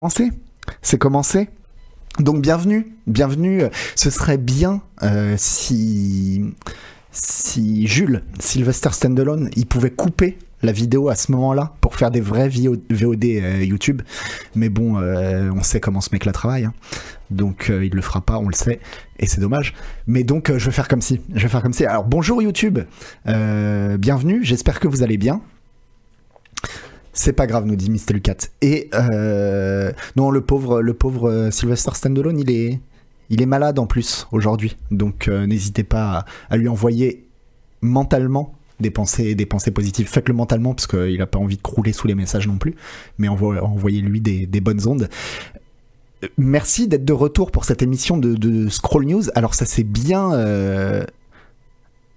[0.00, 0.30] commencé.
[0.80, 1.48] C'est commencé.
[2.20, 3.62] Donc bienvenue, bienvenue.
[3.96, 6.54] Ce serait bien euh, si
[7.10, 12.20] si Jules Sylvester Standalone, il pouvait couper la vidéo à ce moment-là pour faire des
[12.20, 14.02] vrais VOD euh, YouTube.
[14.54, 16.66] Mais bon, euh, on sait comment ce mec-là travaille.
[16.66, 16.74] Hein.
[17.30, 18.78] Donc il le fera pas, on le sait,
[19.18, 19.74] et c'est dommage.
[20.06, 21.20] Mais donc je vais faire comme si.
[21.34, 21.84] Je vais faire comme si.
[21.84, 22.78] Alors bonjour YouTube,
[23.26, 24.44] bienvenue.
[24.44, 25.42] J'espère que vous allez bien.
[27.18, 28.12] C'est pas grave, nous dit Mr.
[28.12, 28.36] Lucat.
[28.62, 32.78] Et euh, non, le pauvre, le pauvre euh, Sylvester Stallone, il est,
[33.28, 34.76] il est malade en plus aujourd'hui.
[34.92, 37.26] Donc euh, n'hésitez pas à, lui envoyer
[37.80, 39.34] mentalement des pensées,
[39.74, 40.06] positives.
[40.06, 42.76] Faites-le mentalement parce qu'il n'a pas envie de crouler sous les messages non plus.
[43.18, 45.08] Mais envoyez-lui des, bonnes ondes.
[46.36, 49.24] Merci d'être de retour pour cette émission de, de Scroll News.
[49.34, 50.30] Alors ça c'est bien.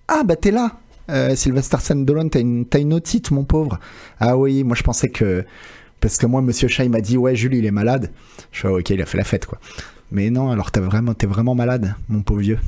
[0.07, 0.77] Ah bah t'es là
[1.09, 3.79] euh, Sylvester Stallone, t'as une, une otite, mon pauvre?
[4.19, 5.45] Ah oui, moi je pensais que.
[5.99, 8.11] Parce que moi, Monsieur Chat, il m'a dit, ouais, Jules, il est malade.
[8.51, 9.59] Je suis, ok, il a fait la fête, quoi.
[10.11, 12.59] Mais non, alors t'es vraiment, vraiment malade, mon pauvre vieux.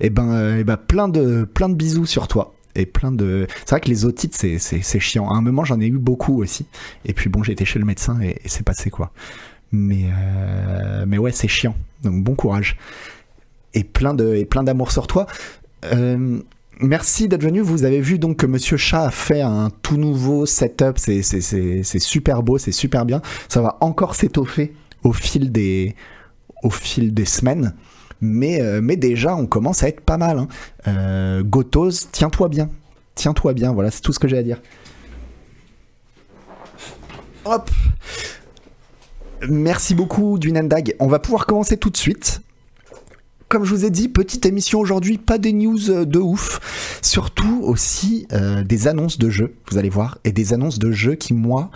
[0.00, 2.54] Et eh ben, euh, eh ben plein, de, plein de bisous sur toi.
[2.74, 3.46] Et plein de.
[3.60, 5.30] C'est vrai que les otites, c'est chiant.
[5.30, 6.66] À un moment, j'en ai eu beaucoup aussi.
[7.04, 9.12] Et puis bon, été chez le médecin et, c'est passé, quoi.
[9.70, 11.76] Mais, euh, mais ouais, c'est chiant.
[12.02, 12.76] Donc bon courage.
[13.74, 15.26] Et plein et plein d'amour sur toi.
[15.84, 16.40] Euh,
[16.80, 17.60] Merci d'être venu.
[17.60, 20.98] Vous avez vu donc que Monsieur Chat a fait un tout nouveau setup.
[20.98, 23.22] C'est super beau, c'est super bien.
[23.48, 25.94] Ça va encore s'étoffer au fil des
[27.24, 27.74] semaines.
[28.20, 30.38] Mais, euh, mais déjà, on commence à être pas mal.
[30.38, 30.48] Hein.
[30.88, 32.70] Euh, Gotos, tiens-toi bien.
[33.14, 33.72] Tiens-toi bien.
[33.72, 34.60] Voilà, c'est tout ce que j'ai à dire.
[37.44, 37.70] Hop.
[39.48, 40.94] Merci beaucoup, Dunendag.
[40.98, 42.40] On va pouvoir commencer tout de suite
[43.54, 47.60] comme je vous ai dit, petite émission aujourd'hui, pas des news euh, de ouf, surtout
[47.62, 51.34] aussi euh, des annonces de jeux, vous allez voir, et des annonces de jeux qui
[51.34, 51.70] moi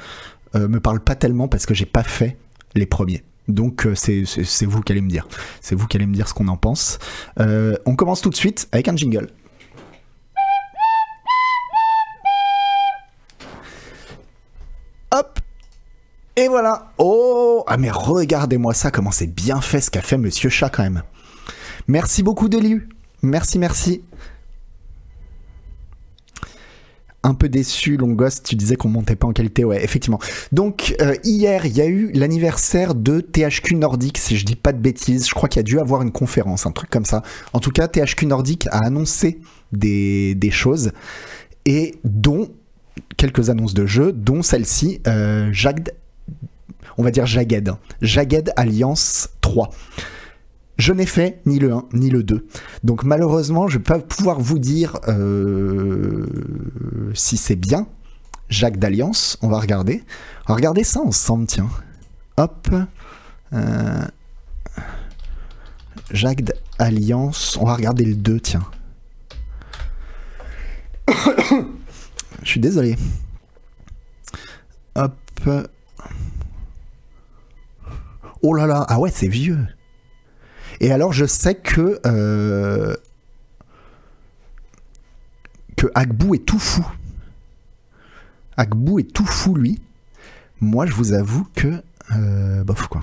[0.56, 2.36] euh, me parlent pas tellement parce que j'ai pas fait
[2.74, 3.22] les premiers.
[3.46, 4.24] Donc c'est
[4.62, 5.28] vous qui allez me dire,
[5.60, 6.98] c'est vous qui allez me dire ce qu'on en pense.
[7.38, 9.28] on commence tout de suite avec un jingle.
[15.12, 15.38] Hop
[16.34, 16.92] et voilà.
[16.98, 20.84] Oh, ah mais regardez-moi ça, comment c'est bien fait ce qu'a fait Monsieur Chat quand
[20.84, 21.02] même.
[21.88, 22.88] Merci beaucoup Deliu.
[23.22, 24.02] Merci, merci.
[27.24, 30.20] Un peu déçu, Longost, tu disais qu'on montait pas en qualité, ouais, effectivement.
[30.52, 34.72] Donc, euh, hier, il y a eu l'anniversaire de THQ Nordic, si je dis pas
[34.72, 35.26] de bêtises.
[35.26, 37.22] Je crois qu'il y a dû avoir une conférence, un truc comme ça.
[37.54, 39.40] En tout cas, THQ Nordic a annoncé
[39.72, 40.92] des, choses,
[41.64, 42.50] et dont
[43.16, 45.52] quelques annonces de jeux, dont celle-ci, euh,
[46.98, 47.72] on va dire Jagged.
[48.00, 49.70] Jagged Alliance 3.
[50.78, 52.46] Je n'ai fait ni le 1 ni le 2.
[52.84, 56.26] Donc malheureusement, je ne vais pas pouvoir vous dire euh,
[57.14, 57.88] si c'est bien.
[58.48, 60.04] Jacques d'Alliance, on va regarder.
[60.46, 61.68] On va regarder ça ensemble, tiens.
[62.36, 62.68] Hop.
[63.52, 64.04] Euh,
[66.12, 66.44] Jacques
[66.78, 68.64] d'Alliance, on va regarder le 2, tiens.
[72.42, 72.96] Je suis désolé.
[74.94, 75.14] Hop.
[78.42, 79.58] Oh là là, ah ouais, c'est vieux.
[80.80, 82.00] Et alors, je sais que.
[82.06, 82.96] Euh,
[85.76, 86.86] que Agbou est tout fou.
[88.56, 89.80] Agbou est tout fou, lui.
[90.60, 91.82] Moi, je vous avoue que.
[92.16, 93.02] Euh, bof, quoi.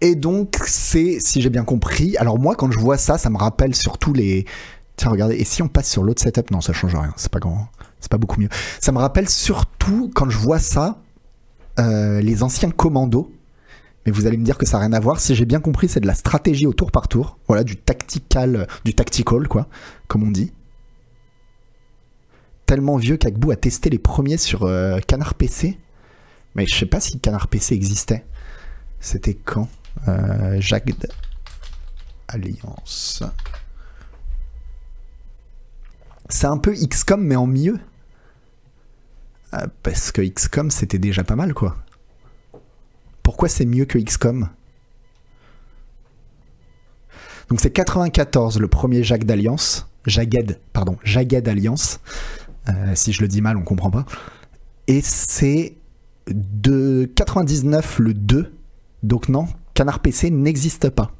[0.00, 3.38] Et donc, c'est, si j'ai bien compris, alors moi, quand je vois ça, ça me
[3.38, 4.44] rappelle surtout les.
[4.96, 7.40] Tiens, regardez, et si on passe sur l'autre setup Non, ça change rien, c'est pas
[7.40, 7.68] grand,
[8.00, 8.50] c'est pas beaucoup mieux.
[8.80, 11.00] Ça me rappelle surtout, quand je vois ça,
[11.78, 13.32] euh, les anciens commandos
[14.04, 15.20] mais vous allez me dire que ça n'a rien à voir.
[15.20, 17.38] Si j'ai bien compris, c'est de la stratégie au tour par tour.
[17.48, 19.68] Voilà, du tactical, du tactical, quoi,
[20.08, 20.52] comme on dit.
[22.66, 25.78] Tellement vieux qu'Agbou a testé les premiers sur euh, Canard PC.
[26.54, 28.24] Mais je sais pas si Canard PC existait.
[29.00, 29.68] C'était quand
[30.08, 30.90] euh, Jacques
[32.28, 33.22] Alliance.
[36.28, 37.78] C'est un peu XCOM, mais en mieux.
[39.54, 41.83] Euh, parce que XCOM, c'était déjà pas mal, quoi.
[43.24, 44.48] Pourquoi c'est mieux que XCOM?
[47.48, 49.88] Donc c'est 94 le premier Jagged d'Alliance.
[50.06, 51.98] Jagged, pardon, Jagged Alliance.
[52.68, 54.04] Euh, si je le dis mal, on comprend pas.
[54.86, 55.74] Et c'est
[56.28, 58.52] de 99 le 2.
[59.02, 61.10] Donc non, Canard PC n'existe pas.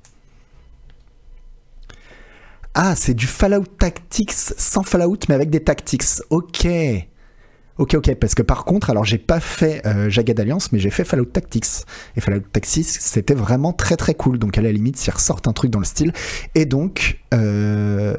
[2.74, 6.04] Ah, c'est du Fallout Tactics sans Fallout, mais avec des tactics.
[6.30, 6.66] Ok.
[7.76, 10.90] Ok, ok, parce que par contre, alors j'ai pas fait euh, Jagged Alliance, mais j'ai
[10.90, 11.84] fait Fallout Tactics.
[12.16, 14.38] Et Fallout Tactics, c'était vraiment très très cool.
[14.38, 16.12] Donc à la limite, s'ils ressortent un truc dans le style.
[16.54, 17.20] Et donc.
[17.32, 18.16] Euh...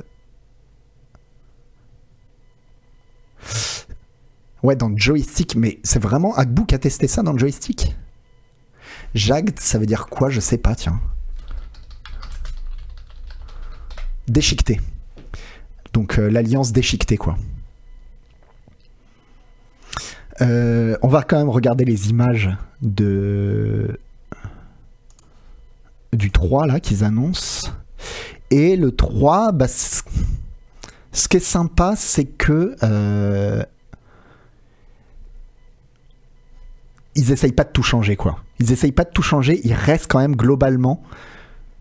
[4.63, 6.33] Ouais, dans joystick, mais c'est vraiment
[6.65, 7.95] qui a testé ça dans le joystick
[9.13, 10.29] Jagged, ça veut dire quoi?
[10.29, 10.99] Je sais pas, tiens.
[14.27, 14.81] Déchiqueté.
[15.93, 17.37] Donc euh, l'alliance déchiquetée, quoi.
[20.41, 22.49] Euh, on va quand même regarder les images
[22.81, 23.99] de
[26.11, 27.69] du 3 là qu'ils annoncent.
[28.51, 33.63] Et le 3, bah, ce qui est sympa, c'est que euh,
[37.15, 38.39] ils essayent pas de tout changer, quoi.
[38.59, 41.01] Ils essayent pas de tout changer, ils restent quand même globalement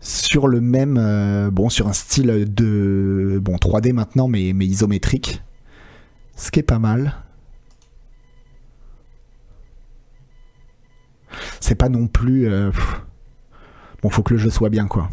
[0.01, 5.41] sur le même, euh, bon, sur un style de, bon, 3D maintenant, mais, mais isométrique.
[6.35, 7.15] Ce qui est pas mal.
[11.59, 12.47] C'est pas non plus.
[12.47, 12.71] Euh,
[14.01, 15.09] bon, faut que le jeu soit bien, quoi.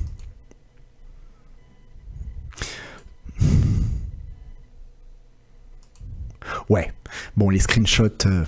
[6.69, 6.93] Ouais.
[7.37, 8.27] Bon, les screenshots.
[8.27, 8.45] Euh,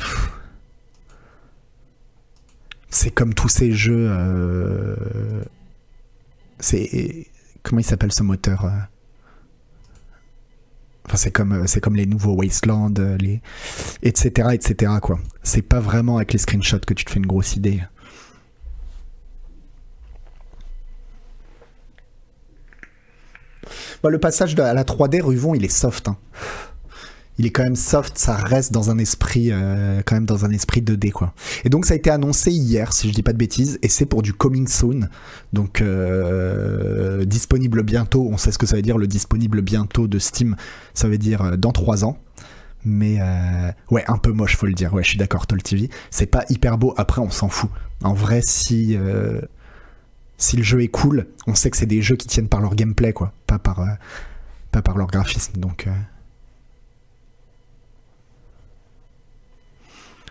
[2.91, 4.09] c'est comme tous ces jeux.
[4.11, 4.97] Euh,
[6.59, 7.26] c'est.
[7.62, 8.71] Comment il s'appelle ce moteur?
[11.06, 13.43] Enfin, c'est comme, c'est comme les nouveaux Wasteland, les,
[14.03, 15.19] etc., quoi.
[15.43, 17.83] C'est pas vraiment avec les screenshots que tu te fais une grosse idée.
[24.11, 26.09] le passage à la 3D, Ruvon, il est soft.
[26.09, 26.17] Hein
[27.39, 30.51] il est quand même soft, ça reste dans un esprit, euh, quand même dans un
[30.51, 31.35] esprit 2D quoi.
[31.65, 34.07] Et donc ça a été annoncé hier, si je dis pas de bêtises, et c'est
[34.07, 35.09] pour du coming soon,
[35.53, 38.29] donc euh, disponible bientôt.
[38.31, 40.57] On sait ce que ça veut dire le disponible bientôt de Steam,
[40.95, 42.19] ça veut dire euh, dans 3 ans.
[42.87, 43.19] Mais
[43.91, 44.93] ouais, un peu moche, faut le dire.
[44.93, 45.89] Ouais, je suis d'accord, Toll TV.
[46.11, 46.93] C'est pas hyper beau.
[46.99, 47.71] Après, on s'en fout.
[48.03, 48.99] En vrai, si
[50.37, 52.75] si le jeu est cool, on sait que c'est des jeux qui tiennent par leur
[52.75, 53.83] gameplay, quoi, pas par
[54.71, 55.55] pas par leur graphisme.
[55.57, 55.89] Donc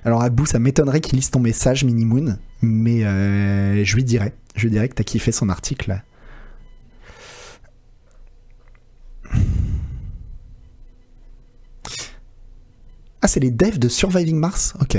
[0.05, 4.33] Alors Abou, ça m'étonnerait qu'il lise ton message, Minimoon, mais euh, je lui dirais.
[4.55, 6.01] Je lui dirais que t'as kiffé son article.
[13.21, 14.73] Ah, c'est les devs de Surviving Mars?
[14.81, 14.97] Ok.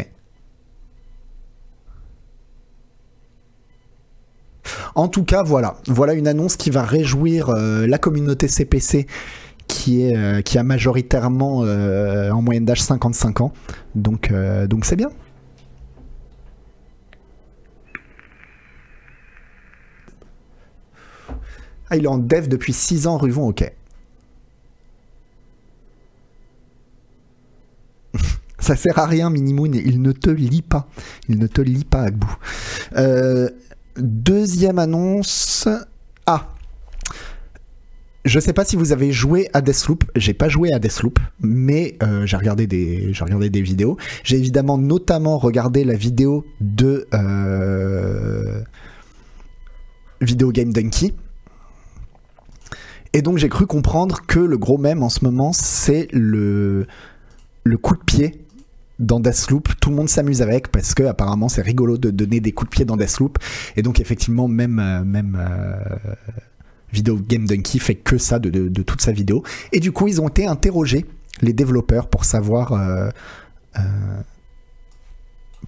[4.95, 5.77] En tout cas, voilà.
[5.87, 9.07] Voilà une annonce qui va réjouir euh, la communauté CPC
[9.75, 13.53] qui, est, euh, qui a majoritairement euh, en moyenne d'âge 55 ans.
[13.97, 15.11] Donc euh, donc c'est bien.
[21.91, 23.71] Ah, il est en dev depuis 6 ans, Ruvon, ok.
[28.59, 30.89] Ça sert à rien, Minimoon, il ne te lit pas.
[31.29, 32.33] Il ne te lit pas, Agbou.
[33.99, 35.69] deuxième annonce.
[36.27, 36.54] Ah,
[38.25, 40.05] je sais pas si vous avez joué à Deathloop.
[40.17, 43.99] J'ai pas joué à Deathloop, mais euh, j'ai regardé des, j'ai regardé des vidéos.
[44.23, 48.63] J'ai évidemment notamment regardé la vidéo de euh,
[50.21, 51.13] Video Game Donkey.
[53.13, 56.87] Et donc j'ai cru comprendre que le gros mème en ce moment, c'est le
[57.63, 58.45] le coup de pied
[58.99, 62.53] dans Deathloop, tout le monde s'amuse avec parce que apparemment c'est rigolo de donner des
[62.53, 63.39] coups de pied dans Deathloop
[63.77, 65.39] et donc effectivement même euh, même
[66.95, 69.43] Video Game Donkey fait que ça de, toute sa vidéo.
[69.73, 71.05] Et du coup, ils ont été interrogés,
[71.43, 73.11] les développeurs, pour savoir, euh,
[73.79, 73.81] euh,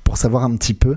[0.05, 0.97] pour savoir un petit peu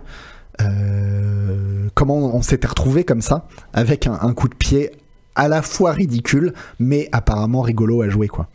[0.62, 4.92] euh, comment on s'était retrouvé comme ça, avec un, coup de pied
[5.36, 8.48] à la fois ridicule, mais apparemment rigolo à jouer, quoi.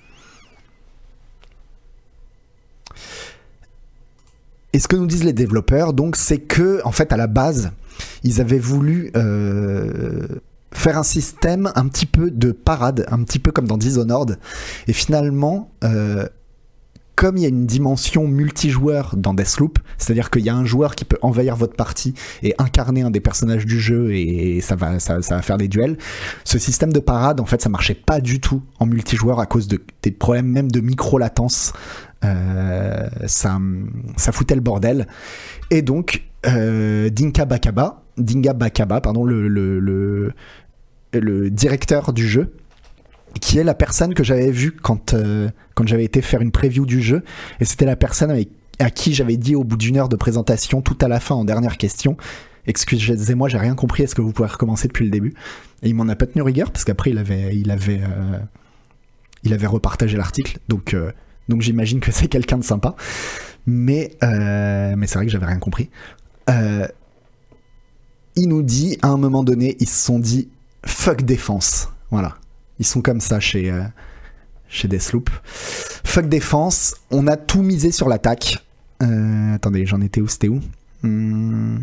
[4.73, 7.71] Et ce que nous disent les développeurs, donc, c'est que, en fait, à la base,
[8.23, 9.13] ils avaient voulu
[10.75, 14.39] faire un système un petit peu de parade, un petit peu comme dans Dishonored.
[14.87, 16.27] Et finalement, euh,
[17.17, 20.97] comme il y a une dimension multijoueur dans Deathloop, c'est-à-dire qu'il y a un joueur
[20.97, 24.99] qui peut envahir votre partie et incarner un des personnages du jeu et ça va,
[24.99, 25.97] ça, va faire des duels,
[26.45, 29.69] ce système de parade, en fait, ça marchait pas du tout en multijoueur à cause
[29.69, 31.73] de, des problèmes même de micro-latence.
[32.25, 33.59] Euh, ça,
[34.17, 35.07] ça foutait le bordel.
[35.71, 40.33] Et donc, euh, Dinka Bakaba, Dinga Bakaba, pardon, le,
[41.51, 42.53] directeur du jeu,
[43.41, 46.87] qui est la personne que j'avais vue quand, euh, quand j'avais été faire une preview
[46.87, 47.23] du jeu.
[47.61, 50.83] Et c'était la personne avec, à qui j'avais dit au bout d'une heure de présentation,
[50.83, 52.17] tout à la fin, en dernière question,
[52.67, 55.35] excusez-moi, j'ai rien compris, est-ce que vous pouvez recommencer depuis le début?
[55.83, 58.39] Et il m'en a pas tenu rigueur, parce qu'après, il avait, il, avait, euh,
[59.43, 60.59] il avait repartagé l'article.
[60.69, 61.13] Donc, euh,
[61.49, 62.95] donc j'imagine que c'est quelqu'un de sympa.
[63.67, 65.89] Mais, mais c'est vrai que j'avais rien compris.
[68.37, 70.49] il nous dit, à un moment donné, ils se sont dit,
[70.87, 71.89] fuck défense.
[72.11, 72.37] Voilà.
[72.79, 73.85] Ils sont comme ça chez, euh,
[74.69, 74.89] chez.
[76.05, 78.59] Fuck défense, on a tout misé sur l'attaque.
[79.03, 80.29] Euh, attendez, j'en étais où?
[80.29, 80.61] C'était où?
[81.03, 81.79] Hmm.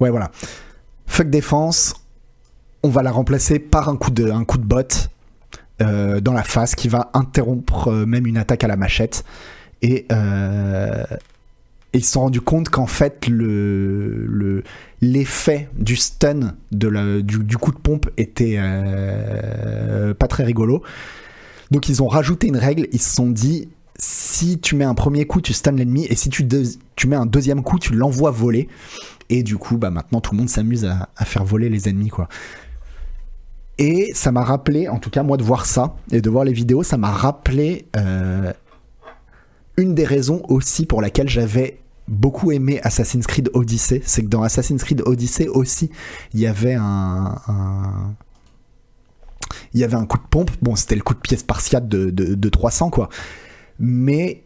[0.00, 0.30] Ouais, voilà.
[1.06, 1.94] Fuck défense,
[2.82, 5.10] on va la remplacer par un coup de, un botte
[5.80, 9.24] euh, dans la face qui va interrompre euh, même une attaque à la machette.
[9.82, 10.06] Et,
[11.92, 14.62] et ils se sont rendus compte qu'en fait, le, le,
[15.00, 20.82] l'effet du stun de la, du, coup de pompe était euh, pas très rigolo.
[21.70, 23.68] Donc ils ont rajouté une règle, ils se sont dit
[23.98, 26.46] si tu mets un premier coup, tu stun l'ennemi, et si tu,
[26.94, 28.68] tu mets un deuxième coup, tu l'envoies voler.
[29.30, 32.08] Et du coup, bah maintenant tout le monde s'amuse à, à faire voler les ennemis,
[32.08, 32.28] quoi.
[33.78, 36.52] Et ça m'a rappelé, en tout cas moi de voir ça et de voir les
[36.52, 38.52] vidéos, ça m'a rappelé euh,
[39.78, 44.42] une des raisons aussi pour laquelle j'avais beaucoup aimé Assassin's Creed Odyssey, c'est que dans
[44.42, 45.90] Assassin's Creed Odyssey aussi,
[46.34, 48.14] il y avait un,
[49.72, 50.50] il y avait un coup de pompe.
[50.60, 53.08] Bon, c'était le coup de pied spartiate de, de, de 300 quoi.
[53.78, 54.42] Mais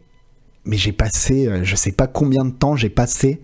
[0.65, 3.41] mais j'ai passé, euh, je sais pas combien de temps j'ai passé.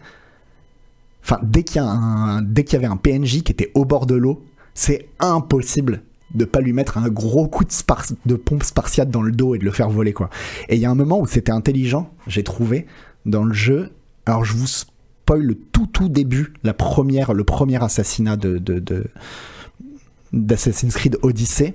[1.24, 4.06] Enfin, dès qu'il y un, dès qu'il y avait un PNJ qui était au bord
[4.06, 6.04] de l'eau, c'est impossible
[6.36, 9.66] de pas lui mettre un gros coup de, pompe spartiate dans le dos et de
[9.66, 10.30] le faire voler quoi.
[10.68, 12.86] Et il y a un moment où c'était intelligent, j'ai trouvé
[13.26, 13.92] dans le jeu.
[14.26, 18.60] Alors je vous spoil le tout tout début, la première, le premier assassinat de-
[20.32, 21.74] d'Assassin's Creed Odyssey.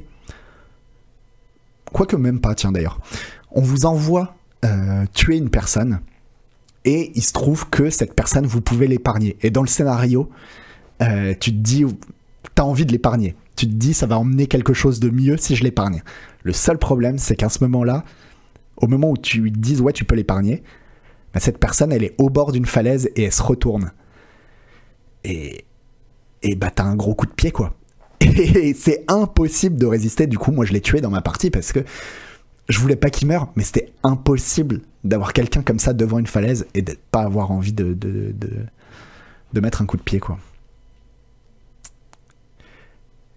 [1.93, 3.01] Quoique même pas, tiens d'ailleurs.
[3.51, 6.01] On vous envoie euh, tuer une personne
[6.85, 9.37] et il se trouve que cette personne, vous pouvez l'épargner.
[9.43, 10.31] Et dans le scénario,
[11.03, 11.85] euh, tu te dis,
[12.55, 13.35] t'as envie de l'épargner.
[13.57, 16.03] Tu te dis, ça va emmener quelque chose de mieux si je l'épargne.
[16.43, 18.05] Le seul problème, c'est qu'à ce moment-là,
[18.77, 20.63] au moment où tu lui dises, ouais, tu peux l'épargner,
[21.33, 23.93] bah, cette personne, elle est au bord d'une falaise et elle se retourne.
[25.25, 25.65] Et,
[26.43, 27.75] et bah, t'as un gros coup de pied, quoi.
[28.21, 30.27] Et c'est impossible de résister.
[30.27, 31.81] Du coup, moi, je l'ai tué dans ma partie parce que
[32.69, 36.67] je voulais pas qu'il meure, mais c'était impossible d'avoir quelqu'un comme ça devant une falaise
[36.75, 38.51] et de pas avoir envie de, de, de,
[39.53, 40.39] de mettre un coup de pied, quoi.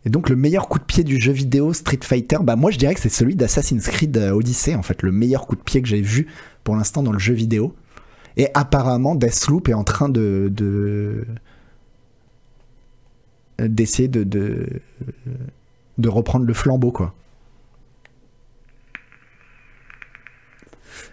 [0.07, 2.77] Et donc, le meilleur coup de pied du jeu vidéo Street Fighter, bah, moi, je
[2.77, 5.81] dirais que c'est celui d'Assassin's Creed euh, Odyssey, en fait, le meilleur coup de pied
[5.81, 6.27] que j'ai vu
[6.63, 7.75] pour l'instant dans le jeu vidéo.
[8.37, 10.49] Et apparemment, Deathloop est en train de.
[10.49, 11.27] de
[13.59, 17.13] d'essayer de, de, reprendre le flambeau, quoi.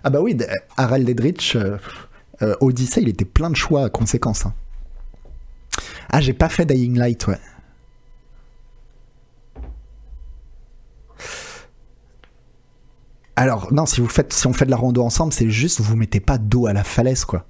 [0.05, 0.39] Ah bah oui,
[0.77, 1.79] Harald Edrich, euh,
[2.43, 4.47] euh, Odyssey, il était plein de choix à conséquence.
[4.47, 4.55] hein.
[6.11, 7.41] Ah, j'ai pas fait Dying Light, ouais.
[13.37, 15.97] Alors, non, si, vous faites, si on fait de la rando ensemble, c'est juste, vous
[15.97, 17.47] mettez pas dos à la falaise, quoi.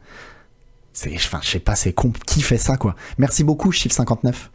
[0.93, 2.13] C'est, enfin, je sais pas, c'est con.
[2.27, 2.95] Qui fait ça, quoi?
[3.19, 4.51] Merci beaucoup, chiffre 59.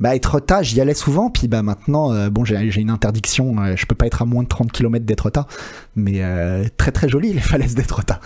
[0.00, 3.84] Bah, Etretat, j'y allais souvent, puis bah maintenant, euh, bon, j'ai une interdiction, euh, je
[3.84, 5.46] peux pas être à moins de 30 km d'Etretat,
[5.94, 8.18] mais euh, très très joli les falaises d'Etretat.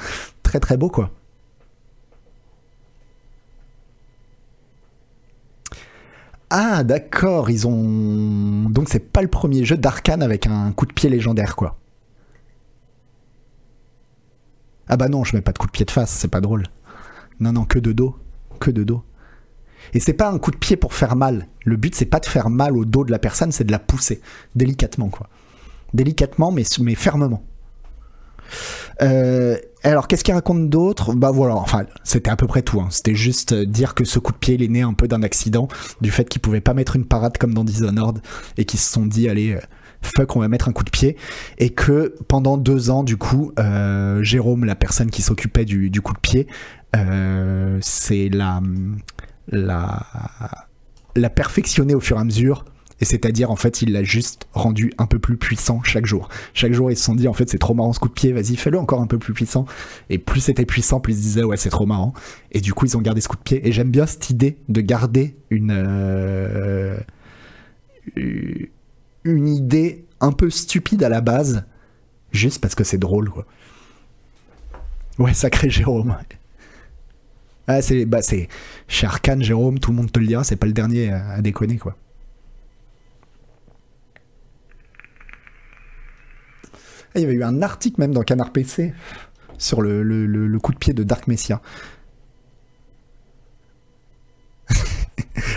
[0.44, 1.11] Très très beau, quoi.
[6.56, 8.70] Ah, d'accord, ils ont.
[8.70, 11.80] Donc, c'est pas le premier jeu d'Arkane avec un coup de pied légendaire, quoi.
[14.87, 16.62] Ah bah non, je mets pas de coup de pied de face, c'est pas drôle.
[17.40, 18.16] Non, non, que de dos.
[18.61, 19.02] Que de dos.
[19.94, 21.49] Et c'est pas un coup de pied pour faire mal.
[21.64, 23.80] Le but, c'est pas de faire mal au dos de la personne, c'est de la
[23.80, 24.20] pousser.
[24.54, 25.28] Délicatement, quoi.
[25.92, 27.42] Délicatement, mais, mais fermement.
[29.02, 32.80] Euh, alors, qu'est-ce qu'il raconte d'autre Bah voilà, enfin, c'était à peu près tout.
[32.80, 32.88] hein.
[32.90, 35.22] C'était juste euh, dire que ce coup de pied, il est né un peu d'un
[35.22, 35.68] accident,
[36.00, 38.20] du fait qu'ils pouvaient pas mettre une parade comme dans Dishonored,
[38.56, 39.60] et qu'ils se sont dit, allez, euh,
[40.02, 41.16] fuck, on va mettre un coup de pied.
[41.58, 43.52] Et que pendant deux ans, du coup,
[44.20, 46.46] Jérôme, la personne qui s'occupait du, coup de pied,
[47.80, 48.60] c'est la,
[49.48, 50.06] la,
[51.16, 52.64] la perfectionner au fur et à mesure.
[53.04, 56.28] C'est-à-dire, en fait, il l'a juste rendu un peu plus puissant chaque jour.
[56.52, 58.32] Chaque jour, ils se sont dit, en fait, c'est trop marrant ce coup de pied,
[58.32, 59.66] vas-y, fais-le encore un peu plus puissant.
[60.11, 62.14] Et plus c'était puissant, plus ils se disaient, ouais, c'est trop marrant.
[62.52, 63.66] Et du coup, ils ont gardé ce coup de pied.
[63.66, 66.99] Et j'aime bien cette idée de garder une, euh,
[68.16, 71.64] une idée un peu stupide à la base,
[72.32, 73.46] juste parce que c'est drôle, quoi.
[75.18, 76.16] Ouais, sacré Jérôme.
[77.66, 78.20] Ah, c'est, bah,
[78.88, 81.78] chez Arkane, Jérôme, tout le monde te le dira, c'est pas le dernier à déconner,
[81.78, 81.96] quoi.
[87.14, 88.92] Il y avait eu un article même dans Canard PC
[89.59, 91.61] sur le, coup de pied de Dark Messia.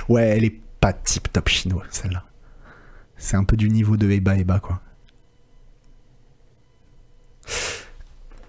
[0.09, 2.23] ouais, elle est pas tip top chinois, celle-là.
[3.17, 4.81] C'est un peu du niveau de Eba Eba, quoi.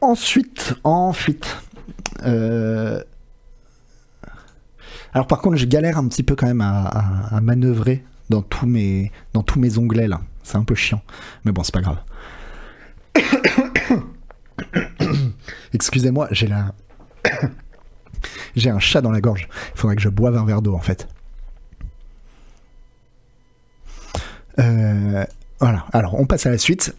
[0.00, 1.56] Ensuite, ensuite,
[2.24, 3.02] euh,
[5.12, 8.66] Alors par contre, je galère un petit peu quand même à, à manœuvrer dans tous
[8.66, 10.20] mes, dans tous mes onglets là.
[10.42, 11.02] C'est un peu chiant.
[11.44, 11.98] Mais bon, c'est pas grave.
[15.74, 16.74] Excusez-moi, j'ai la...
[18.56, 19.48] j'ai un chat dans la gorge.
[19.74, 21.08] Il faudrait que je boive un verre d'eau en fait.
[24.58, 25.24] Euh,
[25.60, 26.94] voilà, alors on passe à la suite.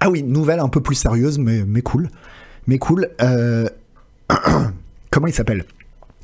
[0.00, 2.08] Ah oui, nouvelle un peu plus sérieuse, mais, cool.
[2.66, 3.10] Mais cool.
[3.20, 3.68] Euh,
[5.10, 5.64] comment il s'appelle?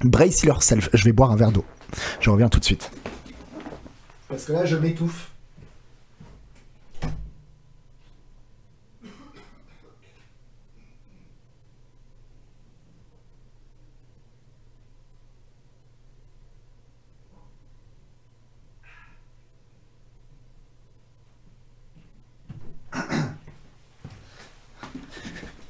[0.02, 0.88] Brace Yourself.
[0.92, 1.64] Je vais boire un verre d'eau.
[2.20, 2.90] Je reviens tout de suite.
[4.28, 5.31] Parce que là, je m'étouffe.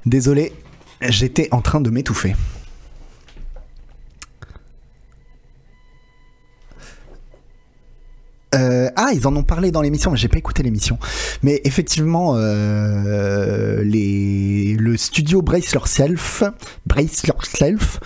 [0.05, 0.53] Désolé,
[1.01, 2.35] j'étais en train de m'étouffer.
[8.55, 10.99] Euh, ah, ils en ont parlé dans l'émission, mais j'ai pas écouté l'émission.
[11.43, 16.43] Mais effectivement, euh, le studio Brace Yourself,
[16.85, 18.01] Brace Yourself,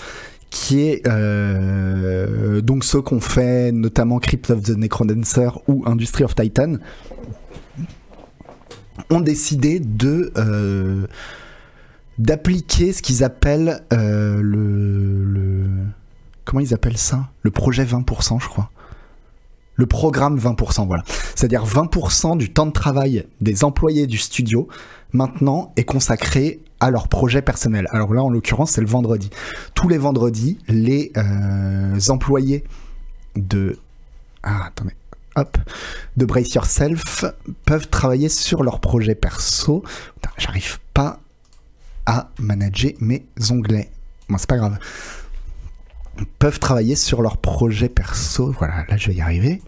[0.50, 6.34] qui est euh, donc ceux qu'on fait notamment Crypt of the Necrodancer ou Industry of
[6.34, 6.76] Titan,
[9.10, 10.32] ont décidé de
[12.18, 15.68] d'appliquer ce qu'ils appellent euh, le,
[16.44, 17.28] Comment ils appellent ça?
[17.42, 18.70] Le projet 20%, je crois.
[19.74, 21.02] Le programme 20%, voilà.
[21.34, 24.68] C'est-à-dire 20% du temps de travail des employés du studio,
[25.12, 27.88] maintenant, est consacré à leur projet personnel.
[27.90, 29.28] Alors là, en l'occurrence, c'est le vendredi.
[29.74, 32.64] Tous les vendredis, les euh, employés
[33.34, 33.78] de...
[34.42, 34.94] Ah, attendez.
[35.34, 35.58] Hop,
[36.16, 37.26] de Brace Yourself
[37.66, 39.82] peuvent travailler sur leur projet perso.
[40.38, 41.20] J'arrive pas
[42.06, 43.90] à manager mes onglets.
[44.28, 44.78] Bon, c'est pas grave.
[46.38, 48.52] peuvent travailler sur leur projet perso.
[48.58, 49.60] Voilà, là je vais y arriver.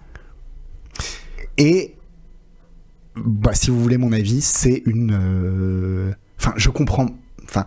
[1.58, 1.96] Et
[3.16, 5.12] bah, si vous voulez mon avis, c'est une.
[5.12, 7.06] Euh, enfin, je comprends.
[7.44, 7.64] Enfin,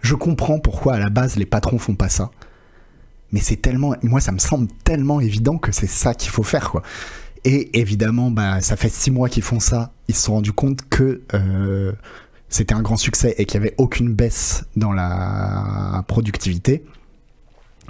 [0.00, 2.30] je comprends pourquoi à la base les patrons font pas ça.
[3.32, 3.94] Mais c'est tellement.
[4.02, 6.82] Moi, ça me semble tellement évident que c'est ça qu'il faut faire, quoi.
[7.44, 9.92] Et évidemment, bah, ça fait six mois qu'ils font ça.
[10.08, 11.92] Ils se sont rendus compte que euh,
[12.48, 16.84] c'était un grand succès et qu'il n'y avait aucune baisse dans la productivité.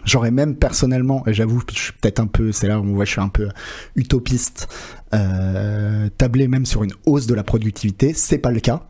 [0.07, 3.21] J'aurais même personnellement, et j'avoue, je suis peut-être un peu, c'est là où je suis
[3.21, 3.49] un peu
[3.97, 4.69] utopiste,
[5.15, 8.15] euh, tablé même sur une hausse de la productivité.
[8.15, 8.87] C'est pas le cas,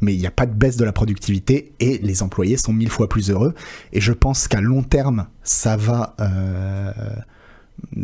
[0.00, 2.88] mais il n'y a pas de baisse de la productivité et les employés sont mille
[2.88, 3.54] fois plus heureux.
[3.92, 6.92] Et je pense qu'à long terme, ça va euh,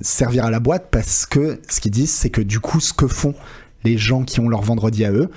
[0.03, 3.07] servir à la boîte parce que ce qu'ils disent, c'est que du coup, ce que
[3.07, 3.35] font
[3.83, 5.31] les gens qui ont leur vendredi à eux,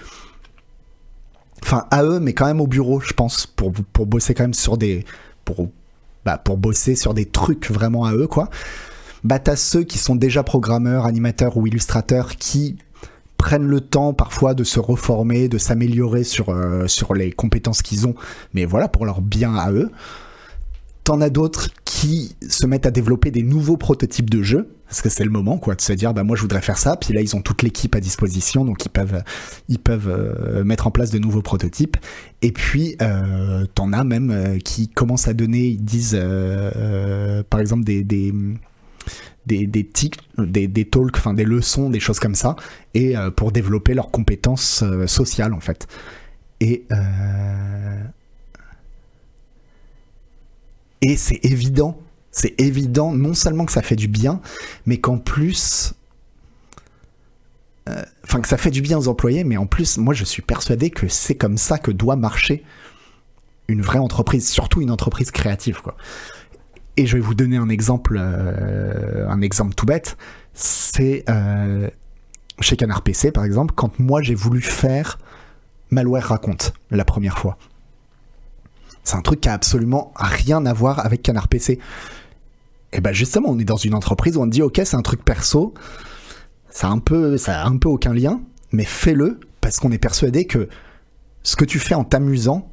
[1.64, 4.54] enfin à eux, mais quand même au bureau, je pense, pour, pour bosser quand même
[4.54, 5.06] sur des,
[5.46, 5.70] pour,
[6.26, 8.50] bah, pour bosser sur des trucs vraiment à eux, quoi.
[9.24, 12.76] Bah t'as ceux qui sont déjà programmeurs, animateurs ou illustrateurs qui
[13.38, 18.06] prennent le temps parfois de se reformer, de s'améliorer sur, euh, sur les compétences qu'ils
[18.06, 18.16] ont,
[18.54, 19.92] mais voilà, pour leur bien à eux.
[21.04, 25.10] T'en as d'autres qui se mettent à développer des nouveaux prototypes de jeux, parce que
[25.10, 27.22] c'est le moment, quoi, de se dire, bah moi je voudrais faire ça, puis là
[27.22, 29.24] ils ont toute l'équipe à disposition, donc ils peuvent,
[29.68, 31.98] ils peuvent euh, mettre en place de nouveaux prototypes.
[32.44, 36.16] Et puis euh, t'en as même euh, qui commencent à donner, ils disent,
[37.50, 38.32] par exemple des, des
[39.48, 42.56] des, des talks, enfin des leçons, des choses comme ça,
[42.94, 45.88] et pour développer leurs compétences sociales en fait.
[46.62, 46.86] Et
[51.02, 51.98] et c'est évident,
[52.34, 54.42] c'est évident non seulement que ça fait du bien,
[54.86, 55.94] mais qu'en plus,
[57.88, 60.42] euh, enfin que ça fait du bien aux employés, mais en plus, moi je suis
[60.42, 62.64] persuadé que c'est comme ça que doit marcher
[63.68, 65.96] une vraie entreprise, surtout une entreprise créative, quoi.
[66.98, 70.18] Et je vais vous donner un exemple, euh, un exemple tout bête.
[70.54, 71.90] C'est euh,
[72.60, 75.18] chez Canard PC, par exemple, quand moi j'ai voulu faire
[75.92, 77.58] Malware raconte la première fois.
[79.04, 81.80] C'est un truc qui a absolument rien à voir avec Canard PC.
[82.94, 85.26] Et ben justement, on est dans une entreprise où on dit ok, c'est un truc
[85.26, 85.74] perso,
[86.70, 89.98] ça a un peu, ça a un peu aucun lien, mais fais-le parce qu'on est
[89.98, 90.70] persuadé que
[91.42, 92.72] ce que tu fais en t'amusant,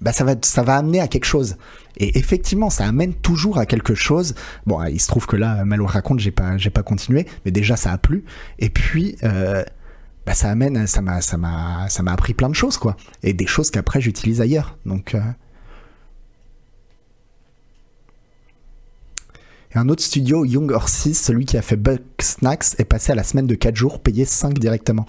[0.00, 1.56] bah ça va, ça va amener à quelque chose.
[1.96, 4.34] Et effectivement, ça amène toujours à quelque chose.
[4.66, 7.92] Bon, il se trouve que là, Malware raconte, j'ai pas, pas continué, mais déjà ça
[7.92, 8.24] a plu.
[8.58, 9.62] Et puis, euh,
[10.26, 11.38] bah, ça amène, ça m'a, ça
[11.88, 12.96] ça m'a appris plein de choses, quoi.
[13.22, 14.76] Et des choses qu'après j'utilise ailleurs.
[14.86, 15.14] Donc.
[15.14, 15.20] Euh.
[19.72, 23.14] Et un autre studio, Young Horses, celui qui a fait Buck Snacks, est passé à
[23.14, 25.06] la semaine de 4 jours, payé 5 directement.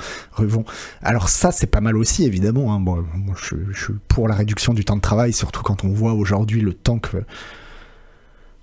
[1.01, 2.73] Alors ça, c'est pas mal aussi, évidemment.
[2.73, 2.83] Hein.
[3.35, 6.73] Je, suis pour la réduction du temps de travail, surtout quand on voit aujourd'hui le
[6.73, 7.17] temps que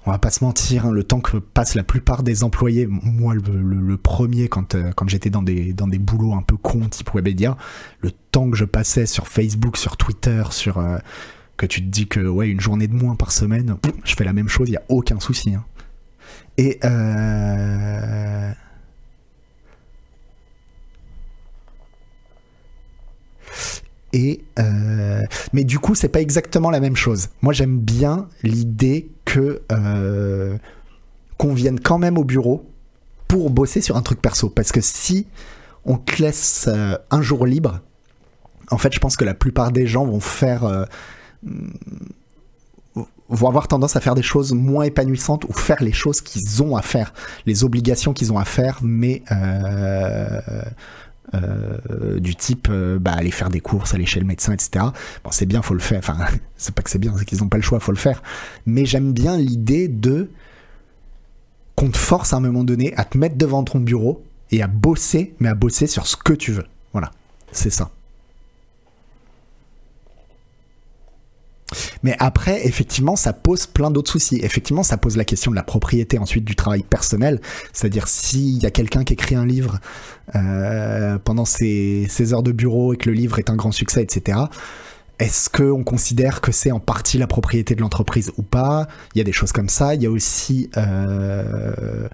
[0.06, 3.34] on va pas se mentir, hein, le temps que passent la plupart des employés, moi
[3.34, 7.58] le, premier quand, euh, j'étais dans des, boulots un peu cons type Webedia,
[8.00, 10.96] le temps que je passais sur Facebook, sur Twitter, sur euh,
[11.58, 14.32] que tu te dis que ouais une journée de moins par semaine, je fais la
[14.32, 15.54] même chose, il y a aucun souci.
[15.54, 15.64] Hein.
[16.56, 18.52] Et euh...
[24.14, 27.28] Et euh, mais du coup, c'est pas exactement la même chose.
[27.42, 30.56] Moi, j'aime bien l'idée que euh,
[31.36, 32.66] qu'on vienne quand même au bureau
[33.28, 34.48] pour bosser sur un truc perso.
[34.48, 35.26] Parce que si
[35.84, 36.70] on te laisse
[37.10, 37.80] un jour libre,
[38.70, 40.86] en fait, je pense que la plupart des gens vont faire
[43.28, 46.76] vont avoir tendance à faire des choses moins épanouissantes ou faire les choses qu'ils ont
[46.76, 47.12] à faire,
[47.46, 50.40] les obligations qu'ils ont à faire, mais euh,
[51.34, 54.86] euh, du type euh, bah, aller faire des courses, aller chez le médecin, etc.
[55.30, 55.98] C'est bien, faut le faire.
[55.98, 56.16] Enfin,
[56.56, 58.22] c'est pas que c'est bien, c'est qu'ils n'ont pas le choix, faut le faire.
[58.66, 60.30] Mais j'aime bien l'idée de
[61.76, 64.66] qu'on te force à un moment donné à te mettre devant ton bureau et à
[64.66, 66.64] bosser, mais à bosser sur ce que tu veux.
[66.92, 67.10] Voilà,
[67.52, 67.90] c'est ça.
[72.02, 74.40] Mais après, effectivement, ça pose plein d'autres soucis.
[74.42, 77.40] Effectivement, ça pose la question de la propriété ensuite du travail personnel.
[77.72, 79.78] C'est-à-dire s'il y a quelqu'un qui écrit un livre
[80.34, 84.38] euh, pendant ses, heures de bureau et que le livre est un grand succès, etc.
[85.18, 88.86] Est-ce qu'on considère que c'est en partie la propriété de l'entreprise ou pas?
[89.14, 89.94] Il y a des choses comme ça.
[89.94, 90.70] Il y a aussi...
[90.76, 92.08] Euh,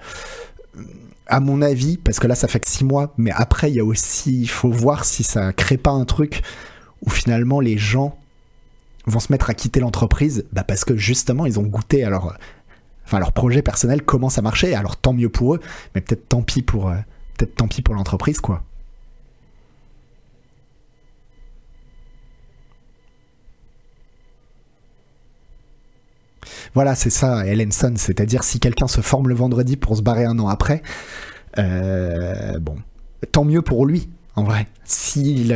[1.26, 3.80] à mon avis, parce que là ça fait que six mois, mais après il y
[3.80, 6.42] a aussi, il faut voir si ça crée pas un truc
[7.00, 8.18] où finalement les gens
[9.06, 12.38] vont se mettre à quitter l'entreprise bah parce que justement ils ont goûté à leur,
[13.04, 14.74] enfin, leur projet personnel comment ça marchait.
[14.74, 15.60] Alors tant mieux pour eux,
[15.94, 16.96] mais peut-être tant pis pour, euh,
[17.36, 18.62] peut-être tant pis pour l'entreprise quoi.
[26.74, 27.94] Voilà, c'est ça, Ellenson.
[27.96, 30.82] C'est-à-dire si quelqu'un se forme le vendredi pour se barrer un an après,
[31.58, 32.76] euh, bon,
[33.30, 34.66] tant mieux pour lui en vrai.
[34.85, 35.47] Si,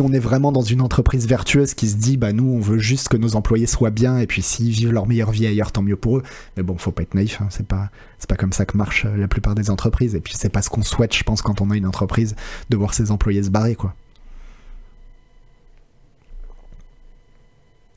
[0.00, 3.08] on est vraiment dans une entreprise vertueuse qui se dit, bah nous, on veut juste
[3.08, 5.96] que nos employés soient bien, et puis s'ils vivent leur meilleure vie ailleurs, tant mieux
[5.96, 6.22] pour eux.
[6.56, 7.48] Mais bon, faut pas être naïf, hein.
[7.50, 10.14] c'est pas, c'est pas comme ça que marche euh, la plupart des entreprises.
[10.14, 12.36] Et puis c'est pas ce qu'on souhaite, je pense, quand on a une entreprise,
[12.70, 13.94] de voir ses employés se barrer, quoi.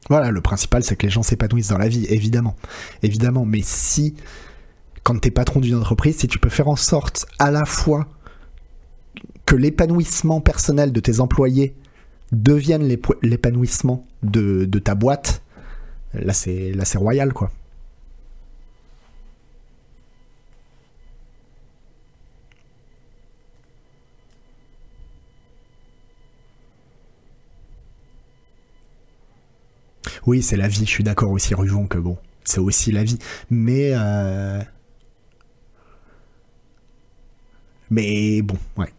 [0.10, 2.58] Voilà, le principal, c'est que les gens s'épanouissent dans la vie, évidemment.
[3.04, 4.16] Évidemment, mais si,
[5.04, 8.08] quand t'es patron d'une entreprise, si tu peux faire en sorte à la fois
[9.46, 11.76] que l'épanouissement personnel de tes employés
[12.32, 12.88] devienne
[13.22, 15.42] l'épanouissement de, ta boîte,
[16.14, 17.52] là c'est là c'est royal quoi.
[30.28, 33.18] Oui, c'est la vie, je suis d'accord aussi, Ruvon, que bon, c'est aussi la vie.
[33.50, 33.92] Mais.
[33.94, 34.62] Euh,
[37.90, 38.94] mais bon, ouais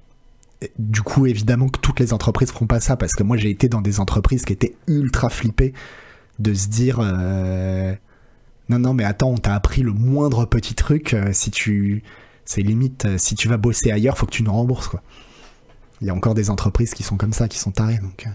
[0.79, 3.68] du coup, évidemment que toutes les entreprises feront pas ça parce que moi j'ai été
[3.68, 5.72] dans des entreprises qui étaient ultra flippées
[6.38, 7.94] de se dire euh,
[8.68, 12.03] non non mais attends on t'a appris le moindre petit truc euh, si tu
[12.44, 15.03] c'est limite euh, si tu vas bosser ailleurs faut que tu nous rembourses quoi.
[16.01, 18.27] Il y a encore des entreprises qui sont comme ça qui sont tarées donc.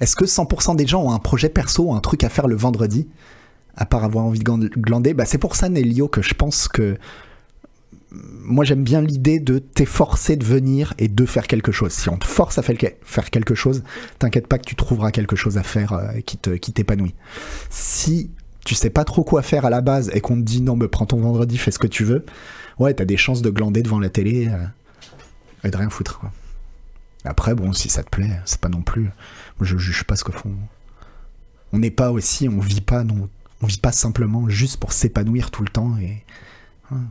[0.00, 3.08] Est-ce que 100% des gens ont un projet perso, un truc à faire le vendredi?
[3.76, 5.14] À part avoir envie de glander.
[5.14, 6.96] Bah, c'est pour ça, Nelio, que je pense que
[8.12, 11.92] moi j'aime bien l'idée de t'efforcer de venir et de faire quelque chose.
[11.92, 13.84] Si on te force à faire quelque chose,
[14.18, 17.14] t'inquiète pas que tu trouveras quelque chose à faire euh, qui t'épanouit.
[17.68, 18.30] si
[18.64, 20.88] tu sais pas trop quoi faire à la base et qu'on te dit non, mais
[20.88, 22.24] prends ton vendredi, fais ce que tu veux,
[22.78, 24.64] ouais, t'as des chances de glander devant la télé euh,
[25.64, 26.20] et de rien foutre.
[27.24, 29.10] Après, bon, si ça te plaît, c'est pas non plus.
[29.60, 30.54] Je juge pas ce que font.
[31.72, 33.28] On n'est pas aussi, on vit pas non
[33.62, 36.24] on vit pas simplement juste pour s'épanouir tout le temps et.
[36.90, 37.02] Hein.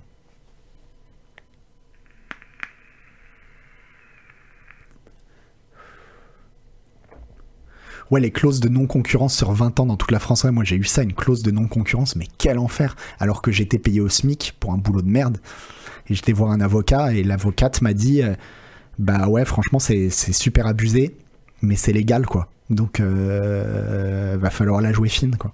[8.11, 10.43] Ouais, les clauses de non-concurrence sur 20 ans dans toute la France.
[10.43, 13.77] Ouais, moi j'ai eu ça, une clause de non-concurrence, mais quel enfer Alors que j'étais
[13.77, 15.37] payé au SMIC pour un boulot de merde.
[16.09, 18.33] Et j'étais voir un avocat et l'avocate m'a dit euh,
[18.97, 21.17] Bah ouais, franchement, c'est super abusé,
[21.61, 22.49] mais c'est légal quoi.
[22.71, 25.53] Donc, euh, va falloir la jouer fine quoi.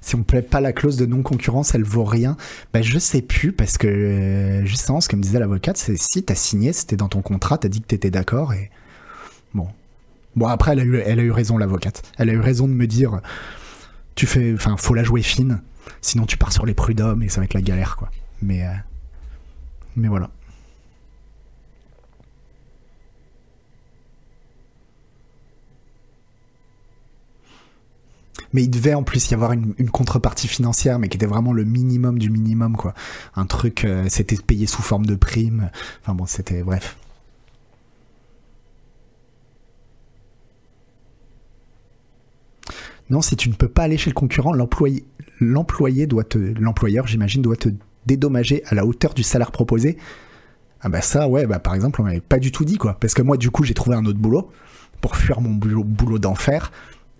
[0.00, 2.36] si on ne plaît pas la clause de non-concurrence, elle vaut rien.
[2.72, 6.24] Bah, je sais plus, parce que euh, justement, ce que me disait l'avocate, c'est si
[6.24, 8.52] tu as signé, c'était dans ton contrat, tu as dit que tu d'accord.
[9.54, 9.68] Bon.
[10.36, 12.02] Bon, après, elle a eu, raison, l'avocate.
[12.16, 13.20] Elle a eu raison de me dire
[14.14, 15.60] tu fais, enfin, faut la jouer fine,
[16.00, 18.10] sinon tu pars sur les prud'hommes et ça va être la galère, quoi.
[18.42, 18.72] Mais, euh,
[19.96, 20.30] mais voilà.
[28.52, 31.64] Mais il devait en plus y avoir une, contrepartie financière, mais qui était vraiment le
[31.64, 32.94] minimum du minimum, quoi.
[33.34, 35.70] Un truc, euh, c'était payé sous forme de prime.
[36.02, 36.96] Enfin bon, c'était bref.
[43.10, 47.42] Non, si tu ne peux pas aller chez le concurrent, l'employé, doit te, l'employeur, j'imagine,
[47.42, 47.68] doit te
[48.06, 49.98] dédommager à la hauteur du salaire proposé.
[50.80, 53.12] Ah bah ça, ouais, bah par exemple, on m'avait pas du tout dit quoi, parce
[53.12, 54.50] que moi du coup j'ai trouvé un autre boulot
[55.02, 56.72] pour fuir mon boulot d'enfer.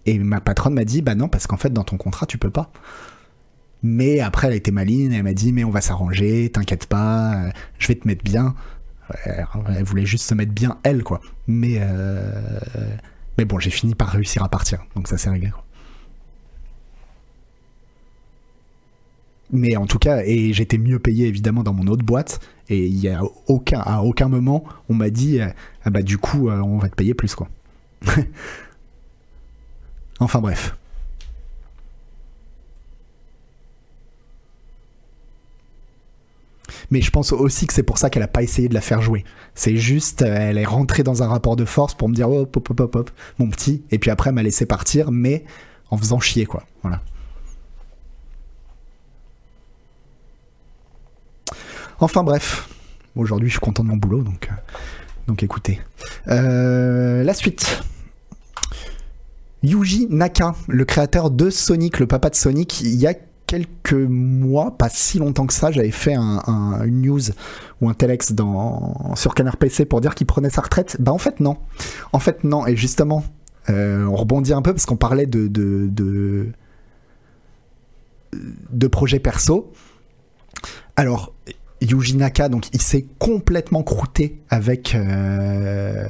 [0.06, 2.50] Et ma patronne m'a dit, bah non, parce qu'en fait, dans ton contrat, tu peux
[2.50, 2.70] pas.
[3.82, 7.34] Mais après, elle a été maline, elle m'a dit, mais on va s'arranger, t'inquiète pas,
[7.34, 8.54] euh, je vais te mettre bien.
[9.24, 11.20] Elle voulait juste se mettre bien, elle, quoi.
[11.46, 12.60] Mais, euh,
[13.38, 15.64] mais bon, j'ai fini par réussir à partir, donc ça s'est réglé, quoi.
[19.52, 23.00] Mais en tout cas, et j'étais mieux payé évidemment dans mon autre boîte, et il
[23.00, 25.48] y a aucun, à aucun moment, on m'a dit, euh,
[25.84, 27.48] ah bah du coup, on va te payer plus, quoi.
[30.20, 30.76] Enfin bref.
[36.90, 39.00] Mais je pense aussi que c'est pour ça qu'elle a pas essayé de la faire
[39.00, 39.24] jouer.
[39.54, 42.56] C'est juste, euh, elle est rentrée dans un rapport de force pour me dire hop,
[42.56, 43.82] hop, hop, hop, hop, mon petit.
[43.90, 45.44] Et puis après, elle m'a laissé partir, mais
[45.90, 46.64] en faisant chier, quoi.
[46.82, 47.00] Voilà.
[52.00, 52.68] Enfin bref.
[53.16, 54.54] Aujourd'hui, je suis content de mon boulot, donc, euh,
[55.26, 55.80] donc écoutez.
[56.28, 57.82] Euh, la suite.
[59.62, 63.14] Yuji Naka, le créateur de Sonic, le papa de Sonic, il y a
[63.46, 67.20] quelques mois, pas si longtemps que ça, j'avais fait un, une news
[67.80, 70.96] ou un telex dans, sur Canard PC pour dire qu'il prenait sa retraite.
[71.00, 71.56] Bah en fait non.
[72.12, 72.66] En fait non.
[72.66, 73.24] Et justement,
[73.68, 76.52] euh, on rebondit un peu parce qu'on parlait de, de, de,
[79.18, 79.72] perso.
[80.94, 81.34] Alors,
[81.80, 84.94] Yuji Naka, donc il s'est complètement croûté avec...
[84.94, 86.06] Euh,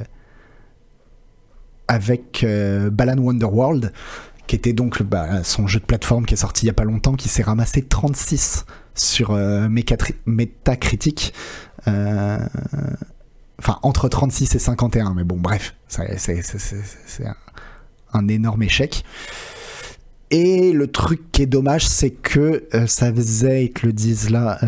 [1.91, 3.91] avec euh, Balan Wonderworld,
[4.47, 6.85] qui était donc bah, son jeu de plateforme qui est sorti il y a pas
[6.85, 9.67] longtemps, qui s'est ramassé 36 sur euh,
[10.25, 11.33] Metacritic.
[11.89, 12.37] Euh,
[13.59, 16.07] enfin, entre 36 et 51, mais bon, bref, c'est
[18.13, 19.03] un, énorme échec.
[20.29, 24.59] Et le truc qui est dommage, c'est que ça faisait, ils le disent là,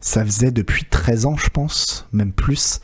[0.00, 2.80] ça faisait depuis 13 ans, je pense, même plus.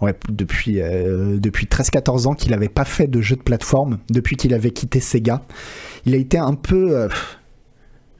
[0.00, 4.36] Ouais, depuis, euh, depuis 13-14 ans qu'il n'avait pas fait de jeu de plateforme, depuis
[4.36, 5.42] qu'il avait quitté Sega.
[6.04, 7.08] Il a été un peu, euh,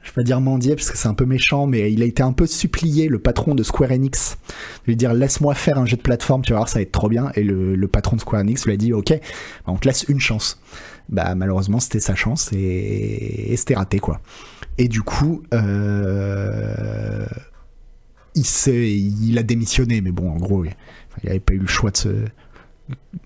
[0.01, 2.23] je vais pas dire mendier parce que c'est un peu méchant, mais il a été
[2.23, 5.97] un peu supplié, le patron de Square Enix, de lui dire laisse-moi faire un jeu
[5.97, 7.31] de plateforme, tu vas voir, ça va être trop bien.
[7.35, 9.19] Et le, patron de Square Enix lui a dit ok, bah,
[9.67, 10.59] on te laisse une chance.
[11.09, 14.19] Bah malheureusement c'était sa chance et, et c'était raté quoi.
[14.77, 17.25] Et du coup, euh,
[18.37, 20.73] il, a démissionné, mais bon, en gros, il
[21.23, 22.25] n'avait pas eu le choix de,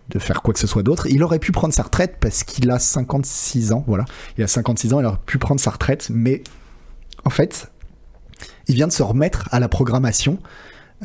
[0.10, 1.08] de faire quoi que ce soit d'autre.
[1.08, 4.06] Il aurait pu prendre sa retraite parce qu'il a 56 ans, voilà.
[4.38, 6.44] Il a 56 ans, il aurait pu prendre sa retraite, mais
[7.26, 7.72] en fait,
[8.68, 10.40] il vient de se remettre à la programmation.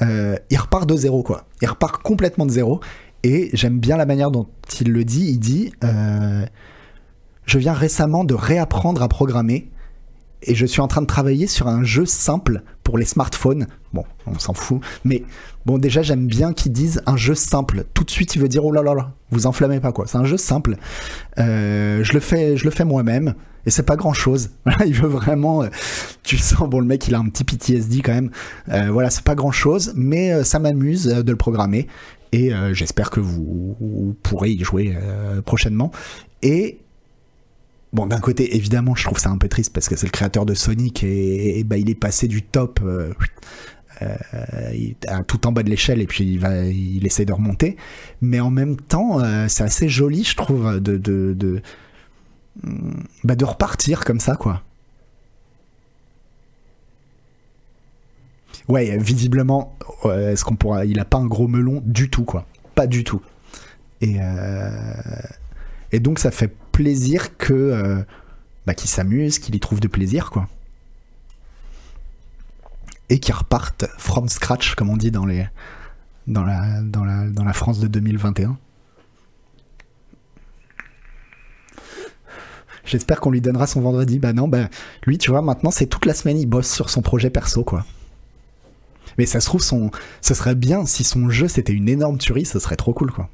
[0.02, 1.46] Euh, il repart de zéro, quoi.
[1.62, 2.80] Il repart complètement de zéro.
[3.22, 4.46] Et j'aime bien la manière dont
[4.80, 5.26] il le dit.
[5.28, 6.46] Il dit euh,
[7.44, 9.70] Je viens récemment de réapprendre à programmer
[10.42, 13.66] et je suis en train de travailler sur un jeu simple pour les smartphones.
[13.92, 14.80] Bon, on s'en fout.
[15.04, 15.24] Mais
[15.64, 17.84] bon, déjà, j'aime bien qu'ils disent un jeu simple.
[17.94, 20.06] Tout de suite, il veut dire oh là là là, vous enflammez pas quoi.
[20.06, 20.76] C'est un jeu simple.
[21.38, 23.34] Euh, je le fais, je le fais moi-même.
[23.64, 24.50] Et c'est pas grand chose.
[24.86, 25.64] il veut vraiment.
[25.64, 25.68] Euh,
[26.22, 28.30] tu sens, bon, le mec, il a un petit PTSD quand même.
[28.68, 31.88] Euh, voilà, c'est pas grand chose, mais ça m'amuse de le programmer.
[32.32, 34.94] Et j'espère que vous, vous, pourrez y jouer
[35.46, 35.90] prochainement.
[36.42, 36.80] Et
[37.92, 40.44] Bon, d'un côté, évidemment, je trouve ça un peu triste parce que c'est le créateur
[40.44, 43.12] de Sonic et, bah, il est passé du top euh,
[44.02, 47.76] euh, tout en bas de l'échelle et puis il, va, il essaie de remonter.
[48.20, 51.62] Mais en même temps, euh, c'est assez joli, je trouve, de, de, de,
[53.24, 54.62] bah, de repartir comme ça, quoi.
[58.68, 60.84] Ouais, visiblement, est-ce qu'on pourra.
[60.84, 62.46] Il a pas un gros melon du tout, quoi.
[62.74, 63.22] Pas du tout.
[64.00, 64.16] Et,
[65.92, 68.02] et donc, ça fait plaisir que euh,
[68.66, 70.46] bah, qu'il s'amuse, qu'il y trouve de plaisir, quoi.
[73.08, 75.46] Et qu'il repartent from scratch, comme on dit dans les
[76.26, 78.58] dans la dans la dans la France de 2021.
[82.84, 84.18] J'espère qu'on lui donnera son vendredi.
[84.18, 84.68] Bah non, bah
[85.06, 87.86] lui, tu vois, maintenant c'est toute la semaine, il bosse sur son projet perso, quoi.
[89.16, 89.90] Mais ça se trouve, son...
[90.20, 93.30] ce serait bien si son jeu c'était une énorme tuerie, ce serait trop cool, quoi.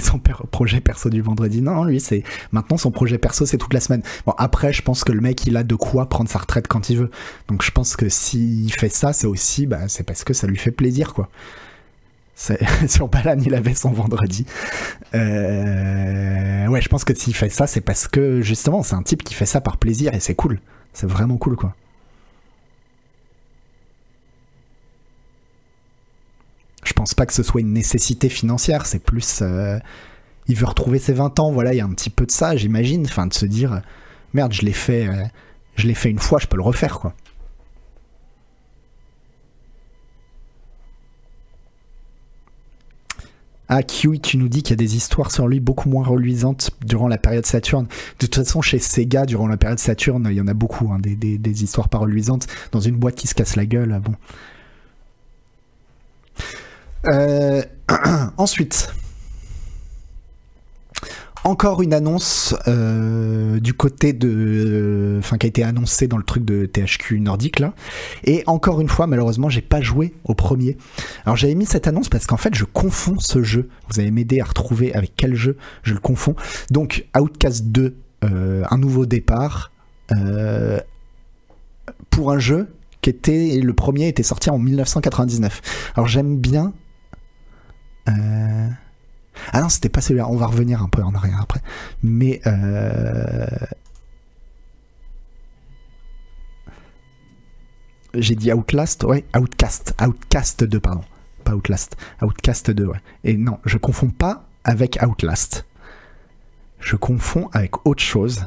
[0.00, 1.62] C'est son projet perso du vendredi.
[1.62, 4.02] Non, lui, c'est maintenant son projet perso, c'est toute la semaine.
[4.26, 6.90] Bon, après, je pense que le mec, il a de quoi prendre sa retraite quand
[6.90, 7.10] il veut.
[7.48, 10.58] Donc, je pense que s'il fait ça, c'est aussi, bah, c'est parce que ça lui
[10.58, 11.28] fait plaisir, quoi.
[12.88, 14.44] Sur Balan, il avait son vendredi.
[15.14, 16.66] Euh...
[16.66, 19.32] Ouais, je pense que s'il fait ça, c'est parce que justement, c'est un type qui
[19.32, 20.60] fait ça par plaisir et c'est cool.
[20.92, 21.74] C'est vraiment cool, quoi.
[26.86, 29.40] Je pense pas que ce soit une nécessité financière, c'est plus.
[29.42, 29.78] Euh,
[30.48, 32.56] il veut retrouver ses 20 ans, voilà, il y a un petit peu de ça,
[32.56, 33.82] j'imagine, enfin, de se dire,
[34.32, 35.24] merde, je l'ai fait, euh,
[35.76, 37.14] je l'ai fait une fois, je peux le refaire, quoi.
[43.68, 46.70] Ah, Kiwi, tu nous dis qu'il y a des histoires sur lui beaucoup moins reluisantes
[46.84, 47.86] durant la période Saturne.
[48.20, 51.00] De toute façon, chez Sega, durant la période Saturne, il y en a beaucoup, hein,
[51.00, 52.46] des, des, histoires pas reluisantes.
[52.70, 54.14] Dans une boîte qui se casse la gueule, bon.
[57.06, 57.62] Euh,
[58.36, 58.92] ensuite,
[61.44, 66.44] encore une annonce euh, du côté de, enfin qui a été annoncée dans le truc
[66.44, 67.74] de THQ Nordique là.
[68.24, 70.76] Et encore une fois, malheureusement, j'ai pas joué au premier.
[71.24, 73.68] Alors j'avais mis cette annonce parce qu'en fait, je confonds ce jeu.
[73.88, 76.34] Vous allez m'aider à retrouver avec quel jeu je le confonds.
[76.70, 79.72] Donc Outcast 2, euh, un nouveau départ
[82.10, 82.68] pour un jeu
[83.02, 85.92] qui était le premier était sorti en 1999.
[85.96, 86.72] Alors j'aime bien
[88.08, 88.68] euh,
[89.52, 90.28] ah non, c'était pas celui-là.
[90.28, 91.60] On va revenir un peu en arrière après.
[92.02, 93.46] Mais euh,
[98.14, 101.04] j'ai dit Outlast, ouais, Outcast, Outcast 2, pardon,
[101.44, 103.00] pas Outlast, Outcast 2, ouais.
[103.24, 105.66] Et non, je confonds pas avec Outlast.
[106.80, 108.46] Je confonds avec autre chose.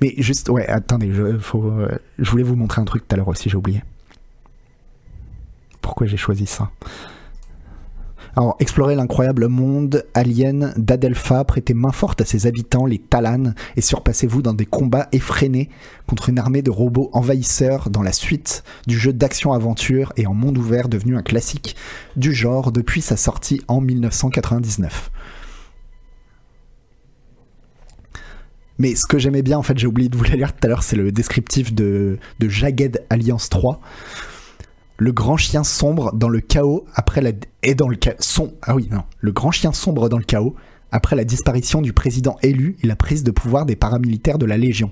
[0.00, 1.72] Mais juste, ouais, attendez, je, faut,
[2.18, 3.82] je voulais vous montrer un truc tout à l'heure aussi, j'ai oublié
[5.80, 6.70] pourquoi j'ai choisi ça.
[8.36, 13.80] Alors, explorer l'incroyable monde alien d'Adelpha, prêtez main forte à ses habitants, les Talans, et
[13.80, 15.70] surpassez-vous dans des combats effrénés
[16.06, 20.56] contre une armée de robots envahisseurs dans la suite du jeu d'action-aventure et en monde
[20.56, 21.74] ouvert devenu un classique
[22.14, 25.10] du genre depuis sa sortie en 1999.
[28.78, 30.68] Mais ce que j'aimais bien, en fait, j'ai oublié de vous le lire tout à
[30.68, 33.80] l'heure, c'est le descriptif de, de Jagged Alliance 3
[34.98, 37.30] le grand chien sombre dans le chaos après la
[37.62, 40.54] et dans le son ah oui non le grand chien sombre dans le chaos
[40.92, 44.56] après la disparition du président élu et la prise de pouvoir des paramilitaires de la
[44.56, 44.90] Légion.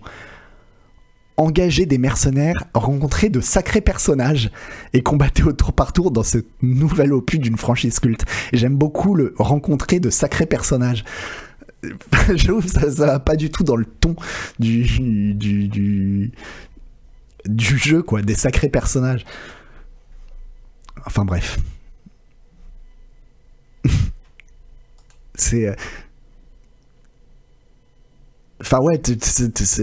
[1.39, 4.51] Engager des mercenaires, rencontrer de sacrés personnages
[4.95, 8.25] et combattre au tour par tour dans ce nouvel opus d'une franchise culte.
[8.53, 11.05] J'aime beaucoup le rencontrer de sacrés personnages.
[12.35, 14.17] Je trouve ça, ça va pas du tout dans le ton
[14.59, 14.85] du,
[15.35, 16.33] du, du,
[17.45, 19.25] du jeu, quoi, des sacrés personnages.
[21.07, 21.59] Enfin bref.
[25.35, 25.69] c'est.
[25.69, 25.75] Euh,
[28.61, 29.01] enfin ouais,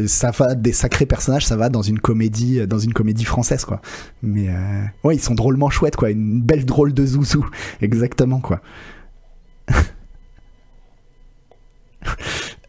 [0.07, 3.63] ça va des sacrés personnages, ça va dans une comédie, euh, dans une comédie française
[3.65, 3.81] quoi.
[4.21, 7.49] Mais euh, ouais, ils sont drôlement chouettes quoi, une belle drôle de zouzou,
[7.81, 8.61] exactement quoi.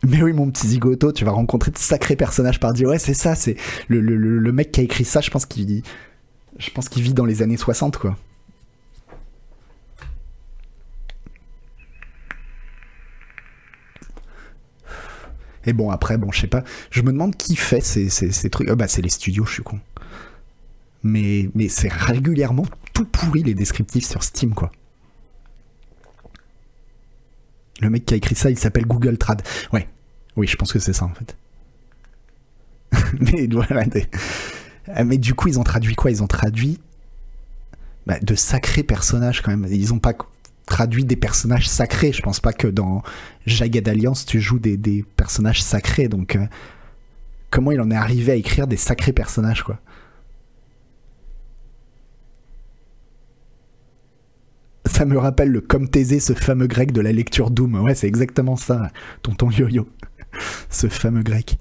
[0.06, 3.14] Mais oui, mon petit zigoto, tu vas rencontrer de sacrés personnages par dire ouais, c'est
[3.14, 3.56] ça, c'est
[3.88, 5.82] le, le, le, mec qui a écrit ça, je pense qu'il
[6.58, 8.16] je pense qu'il vit dans les années 60 quoi.
[15.66, 16.64] Et bon, après, bon, je sais pas.
[16.90, 18.68] Je me demande qui fait ces, ces, trucs.
[18.68, 19.80] Ah bah, c'est les studios, je suis con.
[21.02, 24.70] Mais, mais c'est régulièrement tout pourri les descriptifs sur Steam, quoi.
[27.80, 29.42] Le mec qui a écrit ça, il s'appelle Google Trad.
[29.72, 29.88] Ouais.
[30.36, 31.36] Oui, je pense que c'est ça, en fait.
[33.20, 33.48] mais.
[34.86, 36.10] Ah, mais du coup, ils ont traduit quoi?
[36.10, 36.78] Ils ont traduit
[38.06, 39.66] bah, de sacrés personnages, quand même.
[39.70, 40.14] Ils ont pas
[40.66, 42.12] traduit des personnages sacrés.
[42.12, 43.02] Je pense pas que dans
[43.46, 46.08] Jagged Alliance, tu joues des, personnages sacrés.
[46.08, 46.46] Donc, euh,
[47.50, 49.78] comment il en est arrivé à écrire des sacrés personnages, quoi?
[54.86, 57.82] Ça me rappelle le comme Thésée, ce fameux grec de la lecture Doom.
[57.82, 58.90] Ouais, c'est exactement ça,
[59.22, 59.88] tonton yo-yo.
[60.70, 61.58] ce fameux grec.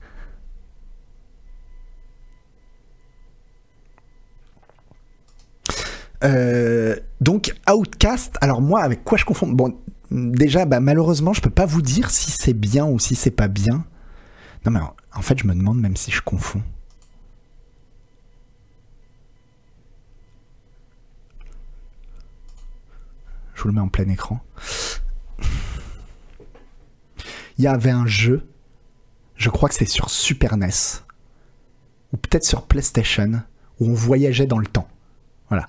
[6.24, 9.48] Euh, donc Outcast, alors moi avec quoi je confonds?
[9.48, 9.78] Bon,
[10.12, 13.48] déjà, bah, malheureusement, je peux pas vous dire si c'est bien ou si c'est pas
[13.48, 13.86] bien.
[14.66, 14.80] Non mais
[15.14, 16.64] en fait, je me demande même si je confonds.
[23.56, 24.40] Je vous le mets en plein écran.
[27.58, 28.48] Il y avait un jeu,
[29.36, 30.70] je crois que c'est sur Super NES,
[32.12, 33.44] ou peut-être sur PlayStation,
[33.80, 34.88] où on voyageait dans le temps.
[35.50, 35.68] Voilà.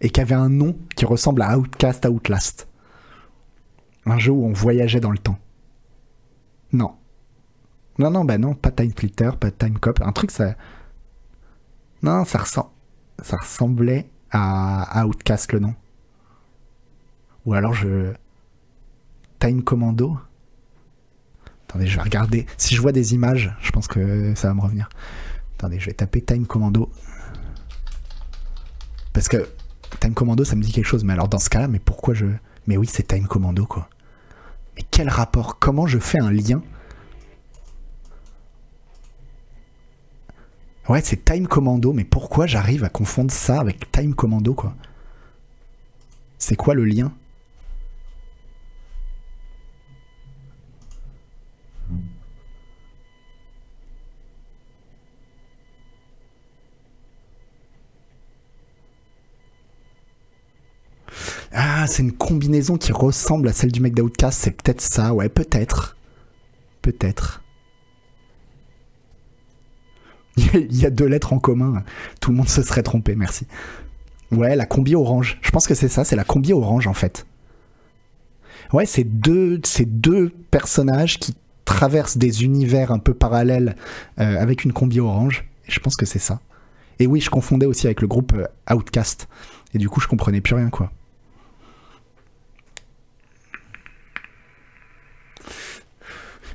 [0.00, 2.68] Et qui avait un nom qui ressemble à Outcast Outlast.
[4.06, 5.38] Un jeu où on voyageait dans le temps.
[6.72, 6.94] Non.
[7.98, 10.00] Non, non, bah non, pas Time Flitter, pas Time Cop.
[10.00, 10.54] Un truc, ça.
[12.02, 12.70] Non, ça, ressemble...
[13.22, 15.04] ça ressemblait à...
[15.06, 15.74] Outcast le nom.
[17.46, 18.12] Ou alors je.
[19.38, 20.18] Time Commando
[21.68, 22.46] Attendez, je vais regarder.
[22.56, 24.88] Si je vois des images, je pense que ça va me revenir.
[25.56, 26.90] Attendez, je vais taper Time Commando.
[29.12, 29.48] Parce que
[30.00, 31.04] Time Commando, ça me dit quelque chose.
[31.04, 32.26] Mais alors dans ce cas-là, mais pourquoi je.
[32.66, 33.88] Mais oui, c'est Time Commando, quoi.
[34.76, 35.58] Mais quel rapport?
[35.58, 36.62] Comment je fais un lien?
[40.88, 44.74] Ouais, c'est Time Commando, mais pourquoi j'arrive à confondre ça avec Time Commando, quoi?
[46.38, 47.12] C'est quoi le lien?
[61.52, 65.28] Ah, c'est une combinaison qui ressemble à celle du mec d'Outcast, c'est peut-être ça, ouais,
[65.28, 65.96] peut-être.
[66.82, 67.42] Peut-être.
[70.36, 71.82] Il y a deux lettres en commun,
[72.20, 73.46] tout le monde se serait trompé, merci.
[74.30, 75.38] Ouais, la combi orange.
[75.40, 77.26] Je pense que c'est ça, c'est la combi orange en fait.
[78.72, 81.34] Ouais, c'est deux, deux personnages qui
[81.64, 83.76] traversent des univers un peu parallèles
[84.20, 85.48] euh, avec une combi orange.
[85.66, 86.40] Je pense que c'est ça.
[86.98, 89.28] Et oui, je confondais aussi avec le groupe euh, Outcast.
[89.74, 90.90] Et du coup, je comprenais plus rien, quoi.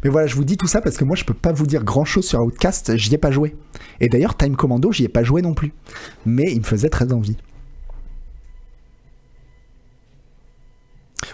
[0.04, 1.84] Mais voilà, je vous dis tout ça parce que moi, je peux pas vous dire
[1.84, 3.56] grand chose sur Outcast, j'y ai pas joué.
[4.00, 5.74] Et d'ailleurs, Time Commando, j'y ai pas joué non plus.
[6.26, 7.38] Mais il me faisait très envie.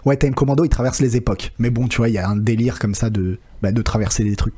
[0.06, 1.52] Ouais, Time Commando, il traverse les époques.
[1.58, 4.36] Mais bon, tu vois, il y a un délire comme ça de, bah, traverser des
[4.36, 4.56] trucs.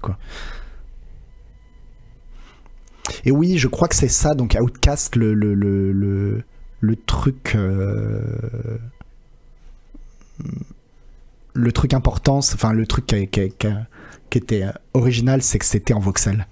[3.25, 6.43] Et oui, je crois que c'est ça, donc Outcast, le,
[7.05, 7.53] truc.
[7.55, 8.77] Euh,
[11.53, 13.67] le truc important, enfin, le truc qui, qui, qui,
[14.37, 16.47] était euh, original, c'est que c'était en voxel.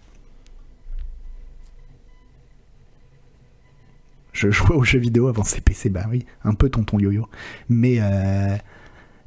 [4.33, 7.27] Je jouais aux jeux vidéo avant ces PC, bah oui, un peu tonton yo-yo.
[7.67, 8.55] Mais, euh,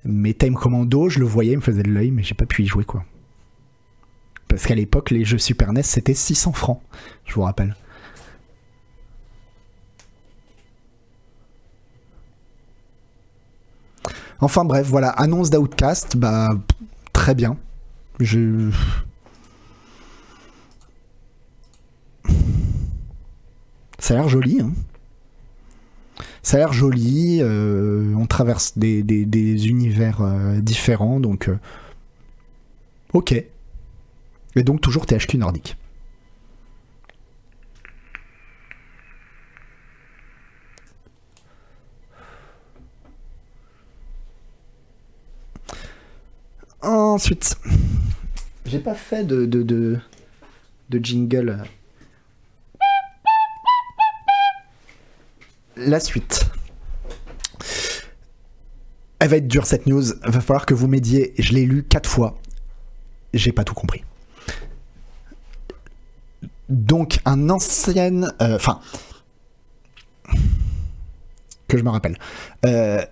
[0.05, 2.63] mais Time Commando, je le voyais, il me faisait de l'œil, mais j'ai pas pu
[2.63, 3.05] y jouer quoi.
[4.49, 6.81] Parce qu'à l'époque, les jeux Super NES, c'était 600 francs,
[7.27, 7.77] je vous rappelle.
[14.41, 16.51] Enfin bref, voilà, annonce d'Outcast, bah
[17.13, 17.57] très bien.
[18.21, 18.71] Je.
[23.99, 24.73] Ça a l'air joli, hein.
[26.43, 31.49] Ça a l'air joli, euh, on traverse des, univers euh, différents, donc...
[31.49, 31.59] Euh,
[33.13, 33.33] ok.
[34.55, 35.77] Et donc toujours THQ nordique.
[46.83, 47.57] Ensuite,
[48.73, 49.63] j'ai pas fait de, de,
[50.89, 51.63] de, jingle.
[55.77, 56.47] La suite.
[59.19, 60.05] Elle va être dure cette news.
[60.25, 61.35] Va falloir que vous m'aidiez.
[61.39, 62.39] Je l'ai lu quatre fois.
[63.35, 64.05] J'ai pas tout compris.
[66.71, 68.81] Donc un ancien, euh, enfin,
[71.69, 72.19] que je me rappelle.
[72.65, 73.05] Euh,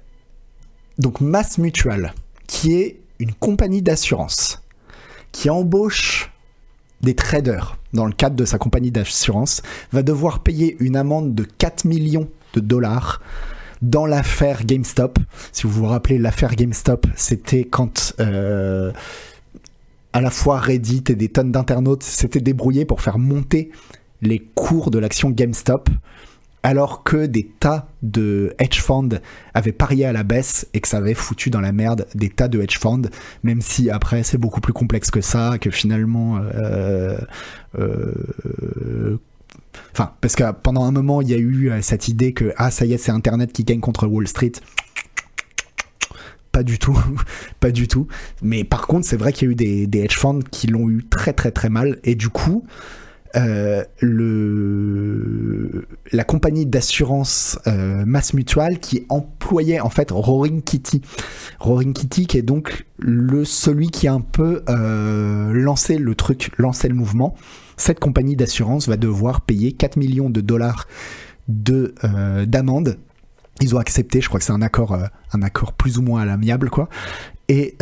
[0.97, 2.15] donc Mass Mutual,
[2.47, 4.63] qui est une compagnie d'assurance
[5.33, 6.31] qui embauche
[7.01, 9.63] des traders dans le cadre de sa compagnie d'assurance
[9.93, 13.21] va devoir payer une amende de 4 millions de dollars
[13.83, 15.19] dans l'affaire GameStop.
[15.53, 18.93] Si vous vous rappelez, l'affaire GameStop, c'était quand euh,
[20.13, 23.71] à la fois Reddit et des tonnes d'internautes s'étaient débrouillés pour faire monter
[24.23, 25.89] les cours de l'action GameStop
[26.63, 29.19] alors que des tas de hedge funds
[29.55, 32.49] avaient parié à la baisse et que ça avait foutu dans la merde des tas
[32.49, 33.09] de hedge funds,
[33.43, 36.39] même si après c'est beaucoup plus complexe que ça, que finalement...
[36.39, 37.19] Euh,
[37.79, 39.19] euh,
[39.93, 42.71] enfin, parce que pendant un moment, il y a eu euh, cette idée que, ah,
[42.71, 44.53] ça y est, c'est Internet qui gagne contre Wall Street.
[46.53, 46.99] Pas du tout,
[47.61, 48.07] pas du tout.
[48.43, 50.91] Mais par contre, c'est vrai qu'il y a eu des, des hedge funds qui l'ont
[50.91, 52.01] eu très très très mal.
[52.05, 52.67] Et du coup,
[53.37, 53.85] euh,
[56.13, 61.03] la compagnie d'assurance euh, Mass Mutual qui employait en fait Roaring Kitty.
[61.61, 66.51] Roaring Kitty qui est donc le celui qui a un peu euh, lancé le truc,
[66.59, 67.35] lancé le mouvement.
[67.77, 70.87] Cette compagnie d'assurance va devoir payer 4 millions de dollars
[71.49, 71.95] de
[72.45, 72.99] d'amende.
[73.61, 74.97] Ils ont accepté, je crois que c'est un accord,
[75.33, 76.89] un accord plus ou moins à l'amiable, quoi.
[77.49, 77.77] Et,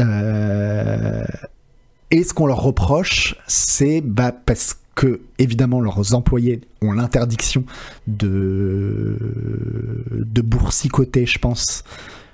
[2.11, 7.65] et ce qu'on leur reproche, c'est bah, parce que, évidemment, leurs employés ont l'interdiction
[8.09, 9.17] de,
[10.11, 11.85] de boursicoter, je pense.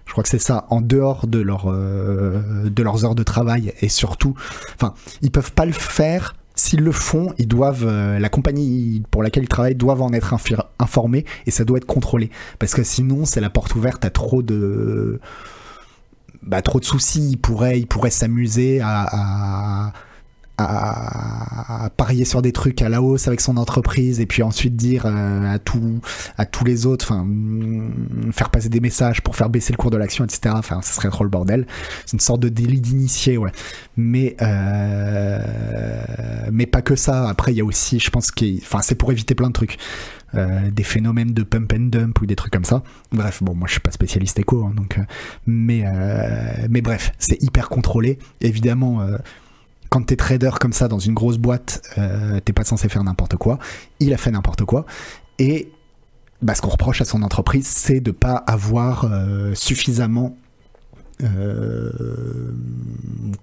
[0.07, 3.75] Je crois que c'est ça, en dehors de, leur, euh, de leurs heures de travail.
[3.83, 4.35] Et surtout,
[4.77, 6.37] enfin, ils peuvent pas le faire.
[6.55, 10.35] S'ils le font, ils doivent, euh, la compagnie pour laquelle ils travaillent doivent en être
[10.79, 12.31] informés et ça doit être contrôlé.
[12.59, 15.21] Parce que sinon, c'est la porte ouverte à trop de,
[16.43, 17.29] bah, trop de soucis.
[17.33, 19.93] Il pourrait, il pourrait s'amuser à,
[20.57, 25.57] parier sur des trucs à la hausse avec son entreprise et puis ensuite dire euh,
[25.57, 25.59] à
[26.39, 29.91] à tous les autres enfin mm, faire passer des messages pour faire baisser le cours
[29.91, 31.67] de l'action etc enfin ce serait trop le bordel.
[32.07, 33.51] C'est une sorte de délit d'initié ouais.
[33.97, 35.41] Mais euh,
[36.53, 37.29] mais pas que ça.
[37.29, 39.79] Après il y a aussi je pense que enfin c'est pour éviter plein de trucs.
[40.35, 42.83] Euh, des phénomènes de pump and dump ou des trucs comme ça.
[43.13, 44.99] Bref, bon, moi je suis pas spécialiste éco, hein, donc,
[45.47, 45.85] mais,
[46.69, 48.19] mais bref, c'est hyper contrôlé.
[48.41, 49.07] Évidemment,
[49.95, 51.89] quand t'es trader comme ça dans une grosse boîte,
[52.45, 53.61] t'es pas censé faire n'importe quoi.
[54.01, 54.87] Il a fait n'importe quoi.
[55.39, 55.71] Et
[56.43, 59.09] bah, ce qu'on reproche à son entreprise, c'est de pas avoir
[59.55, 60.37] suffisamment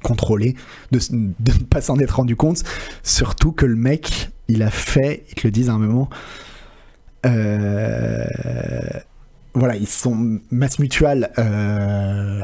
[0.04, 0.58] contrôlé,
[0.91, 2.64] de, ne pas s'en être rendu compte.
[3.02, 6.10] Surtout que le mec, il a fait, ils te le disent à un moment,
[7.26, 8.26] euh,
[9.54, 12.41] voilà, ils sont masse mutuelle euh,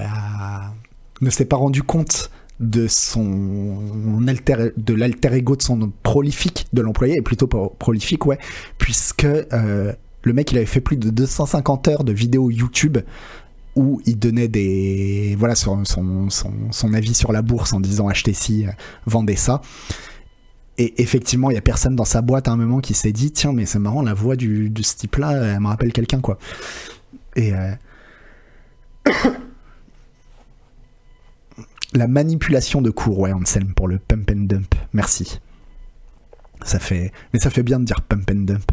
[1.19, 2.29] ne s'est pas rendu compte
[2.59, 8.39] de son alter, de l'alter ego de son prolifique de l'employé et plutôt prolifique ouais
[8.77, 9.93] puisque euh,
[10.23, 12.97] le mec il avait fait plus de 250 heures de vidéos YouTube
[13.75, 18.33] où il donnait des voilà son, son, son avis sur la bourse en disant achetez
[18.33, 18.65] ci
[19.05, 19.61] vendez ça
[20.79, 23.31] et effectivement, il y a personne dans sa boîte à un moment qui s'est dit
[23.31, 26.37] tiens, mais c'est marrant, la voix du, de ce type-là, elle me rappelle quelqu'un, quoi.
[27.35, 27.53] Et.
[27.53, 27.71] Euh,
[31.93, 34.75] la manipulation de cours, ouais, Anselm, pour le pump and dump.
[34.93, 35.39] Merci.
[36.63, 37.11] Ça fait.
[37.33, 38.71] Mais ça fait bien de dire pump and dump.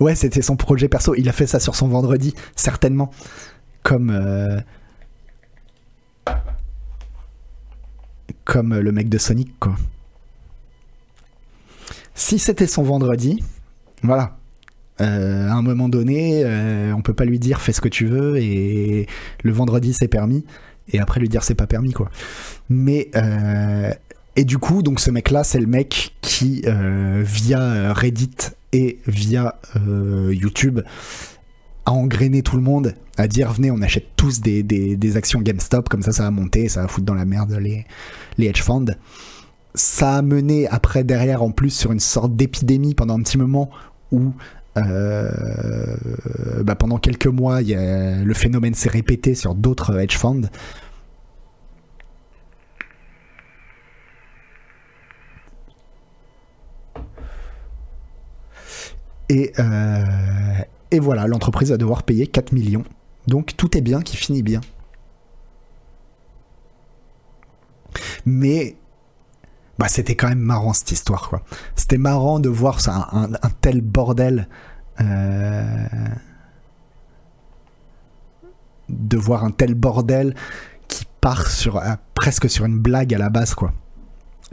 [0.00, 1.14] Ouais, c'était son projet perso.
[1.16, 3.10] Il a fait ça sur son vendredi, certainement.
[3.82, 4.10] Comme.
[4.10, 4.60] Euh,
[8.44, 9.76] comme le mec de Sonic, quoi.
[12.14, 13.42] Si c'était son vendredi,
[14.02, 14.36] voilà.
[15.00, 18.06] Euh, à un moment donné, euh, on peut pas lui dire fais ce que tu
[18.06, 19.08] veux et
[19.42, 20.44] le vendredi c'est permis
[20.88, 22.10] et après lui dire c'est pas permis quoi.
[22.68, 23.92] Mais euh,
[24.36, 28.36] et du coup donc ce mec là c'est le mec qui via Reddit
[28.72, 29.60] et via
[30.30, 30.80] YouTube
[31.84, 35.88] à engrainer tout le monde, à dire venez, on achète tous des, des, actions GameStop,
[35.88, 37.86] comme ça ça va monter, ça va foutre dans la merde les,
[38.38, 38.94] les hedge funds.
[39.74, 43.70] Ça a mené après derrière en plus sur une sorte d'épidémie pendant un petit moment
[44.10, 44.30] où euh,
[44.76, 50.48] bah pendant quelques mois le phénomène s'est répété sur d'autres hedge funds.
[59.32, 60.04] Et, euh,
[60.90, 62.84] et voilà, l'entreprise va devoir payer 4 millions.
[63.26, 64.60] Donc tout est bien qui finit bien.
[68.26, 68.76] Mais
[69.82, 71.28] bah, c'était quand même marrant cette histoire.
[71.28, 71.42] quoi.
[71.74, 73.28] C'était marrant de voir un,
[73.62, 74.46] tel bordel.
[75.00, 75.86] Euh,
[78.88, 80.36] de voir un tel bordel
[80.86, 83.56] qui part sur, euh, presque sur une blague à la base.
[83.56, 83.72] quoi.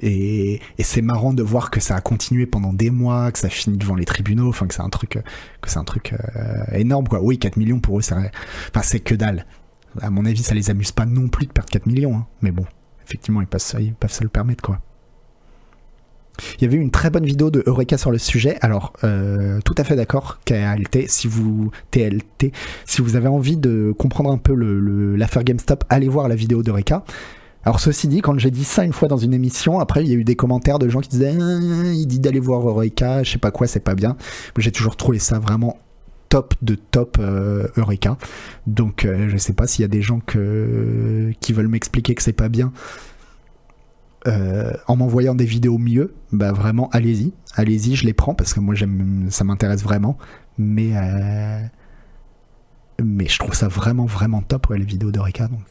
[0.01, 3.77] Et, c'est marrant de voir que ça a continué pendant des mois, que ça finit
[3.77, 5.19] devant les tribunaux, enfin que c'est un truc,
[5.61, 7.21] que c'est un truc euh, énorme quoi.
[7.21, 9.45] Oui, 4 millions pour eux, c'est, que dalle.
[10.01, 12.27] À mon avis, ça les amuse pas non plus de perdre 4 millions, hein.
[12.41, 12.65] mais bon,
[13.05, 13.47] effectivement, ils
[13.79, 14.81] ils peuvent se le permettre quoi.
[16.59, 18.57] Il y avait une très bonne vidéo de Eureka sur le sujet.
[18.61, 22.51] Alors, euh, tout à fait d'accord, KLT, si vous TLT,
[22.85, 24.53] si vous avez envie de comprendre un peu
[25.15, 27.03] l'affaire GameStop, allez voir la vidéo d'Eureka.
[27.65, 30.13] Alors ceci dit, quand j'ai dit ça une fois dans une émission, après il y
[30.13, 31.59] a eu des commentaires de gens qui disaient ah,
[31.93, 34.15] il dit d'aller voir Eureka, je sais pas quoi, c'est pas bien.
[34.57, 35.77] J'ai toujours trouvé ça vraiment
[36.29, 38.17] top de top euh, Eureka.
[38.65, 42.33] Donc euh, je sais pas s'il y a des gens qui veulent m'expliquer que c'est
[42.33, 42.71] pas bien.
[44.27, 48.59] Euh, en m'envoyant des vidéos mieux, bah vraiment allez-y, allez-y, je les prends parce que
[48.59, 48.75] moi
[49.29, 50.17] ça m'intéresse vraiment,
[50.57, 50.91] mais
[53.01, 55.61] mais je trouve ça vraiment vraiment top les vidéos d'Eureka donc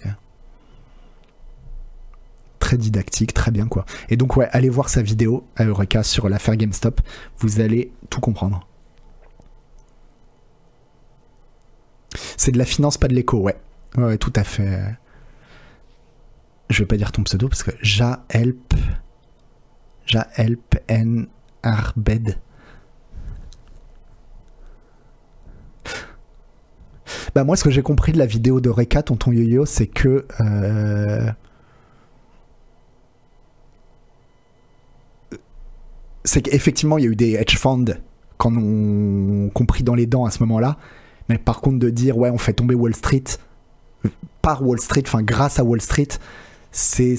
[2.59, 3.85] très didactique, très bien quoi.
[4.09, 7.01] Et donc ouais, allez voir sa vidéo à Eureka sur l'affaire GameStop,
[7.39, 8.67] vous allez tout comprendre.
[12.37, 13.57] C'est de la finance, pas de l'écho, ouais.
[13.97, 14.97] Ouais, tout à fait
[16.71, 18.75] je vais pas dire ton pseudo parce que Jaelp
[20.07, 21.27] Jaelp N
[21.63, 22.39] Arbed.
[27.35, 30.27] Bah moi ce que j'ai compris de la vidéo de Reka Tonton Yo-Yo c'est que
[30.41, 31.31] euh,
[36.25, 37.85] c'est qu'effectivement il y a eu des hedge funds
[38.37, 40.79] quand on compris dans les dents à ce moment-là
[41.29, 43.25] mais par contre de dire ouais on fait tomber Wall Street
[44.43, 46.09] par Wall Street enfin grâce à Wall Street
[46.71, 47.17] c'est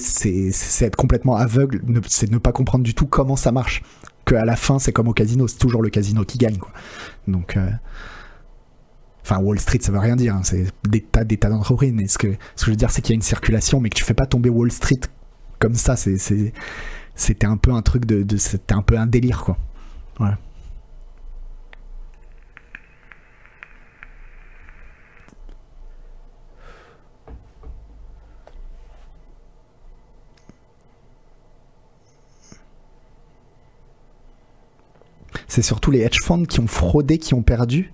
[0.80, 3.82] être complètement aveugle, c'est ne pas comprendre du tout comment ça marche.
[4.24, 6.70] Que à la fin, c'est comme au casino, c'est toujours le casino qui gagne, quoi.
[7.26, 7.56] Donc.
[7.56, 7.70] Euh,
[9.22, 10.36] enfin, Wall Street, ça veut rien dire.
[10.36, 11.92] Hein, c'est des tas, des tas d'entreprises.
[11.92, 13.88] Mais ce que, ce que je veux dire, c'est qu'il y a une circulation, mais
[13.88, 15.00] que tu fais pas tomber Wall Street
[15.58, 15.94] comme ça.
[15.96, 19.58] C'était un peu un truc de, c'était un peu un délire quoi.
[35.50, 37.90] C'est surtout les hedge funds qui ont fraudé, qui ont perdu.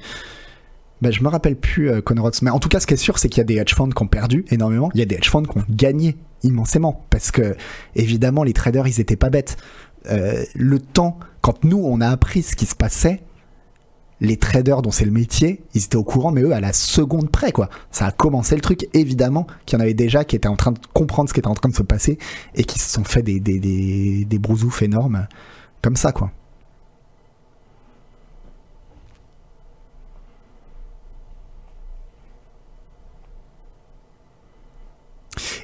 [1.00, 2.02] Ben, je me rappelle plus euh,
[2.42, 3.88] Mais en tout cas, ce qui est sûr, c'est qu'il y a des hedge funds
[3.88, 4.90] qui ont perdu énormément.
[4.92, 7.06] Il y a des hedge funds qui ont gagné immensément.
[7.08, 7.56] Parce que,
[7.94, 9.56] évidemment, les traders, ils étaient pas bêtes.
[10.10, 13.22] Euh, le temps, quand nous, on a appris ce qui se passait,
[14.20, 17.30] les traders dont c'est le métier, ils étaient au courant, mais eux, à la seconde
[17.30, 17.70] près, quoi.
[17.90, 20.72] Ça a commencé le truc, évidemment, qu'il y en avait déjà qui étaient en train
[20.72, 22.18] de comprendre ce qui était en train de se passer
[22.54, 25.26] et qui se sont fait des, des, des, des brousoufs énormes
[25.82, 26.32] comme ça, quoi.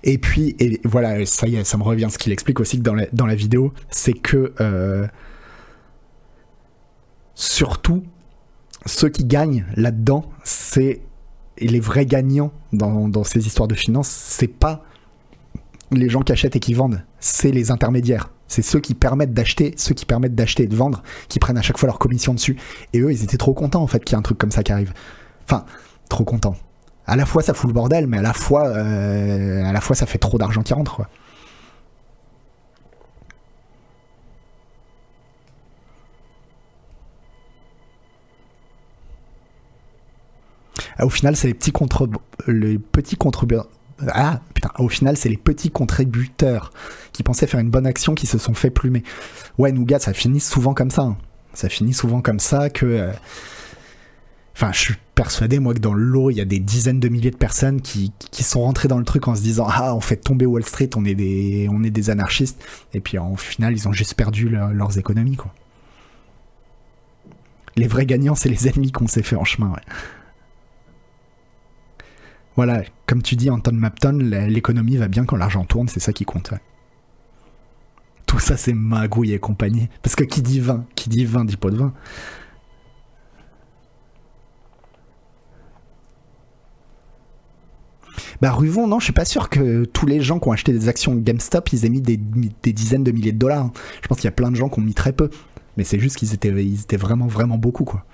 [0.04, 2.08] Et puis, et voilà, ça y est, ça me revient.
[2.10, 5.06] Ce qu'il explique aussi dans la, dans la vidéo, c'est que euh,
[7.34, 8.02] surtout,
[8.86, 11.02] ceux qui gagnent là-dedans, c'est
[11.58, 14.84] les vrais gagnants dans, dans ces histoires de finances, c'est pas
[15.92, 18.30] les gens qui achètent et qui vendent, c'est les intermédiaires.
[18.48, 21.62] C'est ceux qui permettent d'acheter, ceux qui permettent d'acheter et de vendre, qui prennent à
[21.62, 22.58] chaque fois leur commission dessus.
[22.92, 24.62] Et eux, ils étaient trop contents en fait qu'il y ait un truc comme ça
[24.62, 24.92] qui arrive.
[25.44, 25.64] Enfin,
[26.08, 26.56] trop contents
[27.06, 29.96] à la fois ça fout le bordel, mais à la fois, euh, à la fois
[29.96, 30.96] ça fait trop d'argent qui rentre.
[30.96, 31.08] Quoi.
[40.98, 42.08] Ah, au final, c'est les petits contre
[42.46, 43.68] les petits contributeurs.
[44.08, 46.72] Ah putain, au final, c'est les petits contributeurs
[47.12, 49.02] qui pensaient faire une bonne action qui se sont fait plumer.
[49.58, 51.02] Ouais, Nougat, ça finit souvent comme ça.
[51.02, 51.16] Hein.
[51.54, 52.86] Ça finit souvent comme ça que.
[52.86, 53.12] Euh,
[54.54, 57.30] Enfin, je suis persuadé, moi, que dans l'eau, il y a des dizaines de milliers
[57.30, 60.16] de personnes qui, qui, sont rentrées dans le truc en se disant Ah, on fait
[60.16, 62.62] tomber Wall Street, on est des, on est des anarchistes.
[62.92, 65.54] Et puis, en final, ils ont juste perdu leurs économies, quoi.
[67.76, 69.80] Les vrais gagnants, c'est les ennemis qu'on s'est fait en chemin, ouais.
[72.54, 76.26] Voilà, comme tu dis, Anton Mapton, l'économie va bien quand l'argent tourne, c'est ça qui
[76.26, 76.50] compte.
[76.50, 76.60] Ouais.
[78.26, 79.88] Tout ça, c'est magouille et compagnie.
[80.02, 81.94] Parce que qui dit vin, qui dit vin dit pas de vin.
[88.40, 90.88] Bah Ruvon, non, je suis pas sûr que tous les gens qui ont acheté des
[90.88, 92.16] actions GameStop, ils aient mis des,
[92.72, 93.70] dizaines de milliers de dollars.
[94.02, 95.30] Je pense qu'il y a plein de gens qui ont mis très peu.
[95.76, 98.04] Mais c'est juste qu'ils étaient, étaient vraiment, vraiment beaucoup, quoi.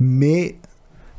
[0.00, 0.58] Mais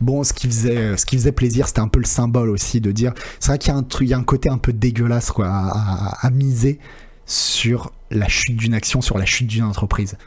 [0.01, 2.91] bon, ce qui faisait, ce qui faisait plaisir, c'était un peu le symbole aussi de
[2.91, 3.13] dire.
[3.39, 5.31] C'est vrai qu'il y a un truc, il y a un côté un peu dégueulasse
[5.31, 6.79] quoi, à, miser
[7.25, 10.17] sur la chute d'une action, sur la chute d'une entreprise.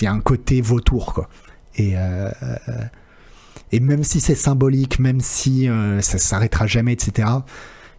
[0.00, 1.28] Il y a un côté vautour quoi.
[1.76, 2.30] Et euh,
[3.72, 7.28] et même si c'est symbolique, même si euh, ça s'arrêtera jamais, etc.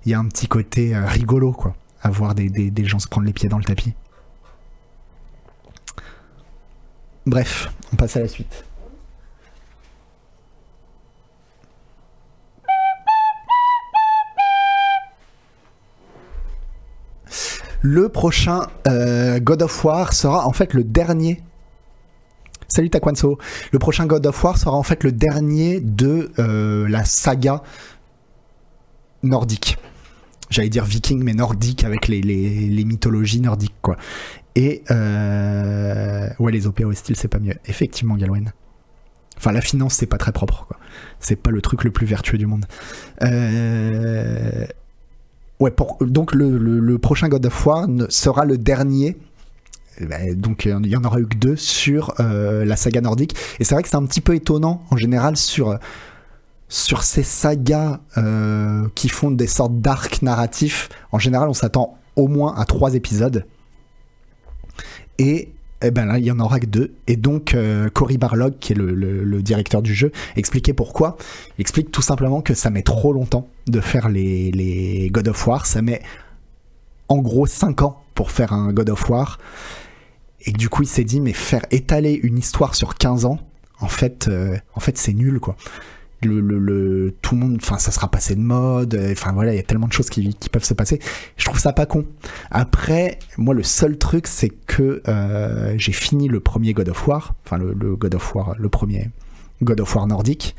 [0.06, 3.00] Il y a un petit côté euh, rigolo quoi, à voir des, des, des gens
[3.00, 3.94] se prendre les pieds dans le tapis.
[7.26, 8.64] Bref, on passe à la suite.
[17.88, 21.44] Le prochain euh, God of War sera en fait le dernier.
[22.68, 23.38] Salut Takwanso.
[23.72, 27.62] Le prochain God of War sera en fait le dernier de euh, la saga
[29.22, 29.78] nordique.
[30.50, 32.24] J'allais dire viking, mais nordique avec les,
[32.86, 33.98] mythologies nordiques, quoi.
[34.56, 37.54] Et euh, ouais, les OP style, c'est pas mieux.
[37.68, 38.52] Effectivement, Galwen.
[39.38, 40.80] Enfin, la finance, c'est pas très propre, quoi.
[41.20, 42.66] C'est pas le truc le plus vertueux du monde.
[45.60, 49.18] Ouais, donc le, prochain God of War sera le dernier.
[50.00, 53.36] Eh ben, donc il y en aura eu que deux sur euh, la saga nordique.
[53.60, 55.80] Et c'est vrai que c'est un petit peu étonnant en général sur,
[56.68, 60.90] sur ces sagas euh, qui font des sortes d'arcs narratifs.
[61.14, 63.46] En général, on s'attend au moins à trois épisodes.
[65.18, 65.55] Et
[65.86, 66.96] eh ben il y en aura que deux.
[67.08, 71.18] Et donc, euh, Cory Barlog, qui est le, directeur du jeu, expliquait pourquoi.
[71.58, 75.66] Il explique tout simplement que ça met trop longtemps de faire les, God of War.
[75.66, 76.02] Ça met
[77.08, 79.40] en gros 5 ans pour faire un God of War.
[80.42, 83.40] Et du coup, il s'est dit, mais faire étaler une histoire sur 15 ans,
[83.80, 85.56] en fait, euh, en fait c'est nul, quoi.
[86.26, 88.96] Le, tout le monde, enfin, ça sera passé de mode.
[88.96, 91.00] Euh, enfin voilà, il y a tellement de choses qui, qui, peuvent se passer.
[91.38, 92.06] Je trouve ça pas con.
[92.52, 97.36] Après, moi, le seul truc, c'est que euh, j'ai fini le premier God of War,
[97.46, 99.10] enfin le, le, God of War, le premier
[99.62, 100.56] God of War nordique.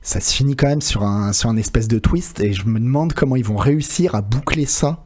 [0.00, 2.80] Ça se finit quand même sur un sur un espèce de twist, et je me
[2.80, 5.04] demande comment ils vont réussir à boucler ça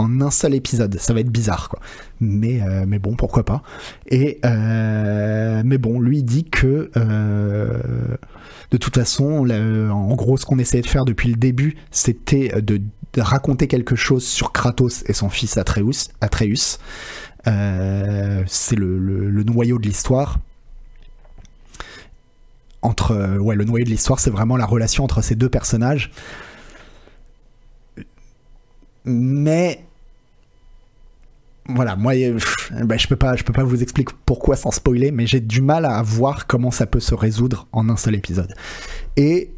[0.00, 0.98] en un seul épisode.
[0.98, 1.78] Ça va être bizarre, quoi.
[2.20, 3.62] Mais, euh, bon, pourquoi pas.
[4.08, 7.78] Et euh, mais bon, lui dit que euh,
[8.70, 12.80] de toute façon, en gros, ce qu'on essayait de faire depuis le début, c'était de,
[13.18, 16.10] raconter quelque chose sur Kratos et son fils Atreus.
[16.20, 16.78] Atreus.
[17.44, 20.38] c'est le, noyau de l'histoire
[22.82, 26.10] entre ouais le noyau de l'histoire c'est vraiment la relation entre ces deux personnages
[29.04, 29.84] mais
[31.68, 32.38] voilà, moi, euh,
[32.84, 35.60] bah, je peux pas, je peux pas vous expliquer pourquoi sans spoiler, mais j'ai du
[35.60, 38.54] mal à voir comment ça peut se résoudre en un seul épisode.
[39.16, 39.50] Et,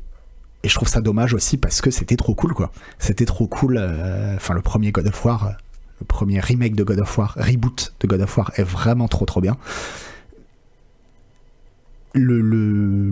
[0.64, 2.70] je trouve ça dommage aussi parce que c'était trop cool, quoi.
[2.98, 3.78] C'était trop cool.
[3.78, 5.54] Euh, enfin, le premier God of War,
[6.00, 9.24] le premier remake de God of War, reboot de God of War est vraiment trop
[9.24, 9.56] trop bien.
[12.14, 13.10] Le, le,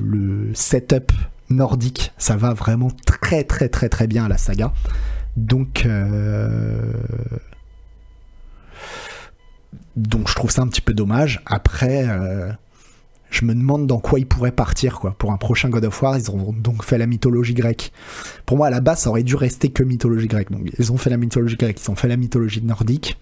[0.00, 1.12] le, setup
[1.50, 4.72] nordique, ça va vraiment très très très très bien à la saga.
[5.36, 6.92] Donc, euh,
[9.96, 11.42] donc je trouve ça un petit peu dommage.
[11.46, 12.50] Après, euh,
[13.30, 15.14] je me demande dans quoi ils pourraient partir quoi.
[15.18, 17.92] Pour un prochain God of War, ils ont donc fait la mythologie grecque.
[18.46, 20.50] Pour moi, à la base, ça aurait dû rester que mythologie grecque.
[20.50, 23.18] Donc ils ont fait la mythologie grecque, ils ont fait la mythologie nordique.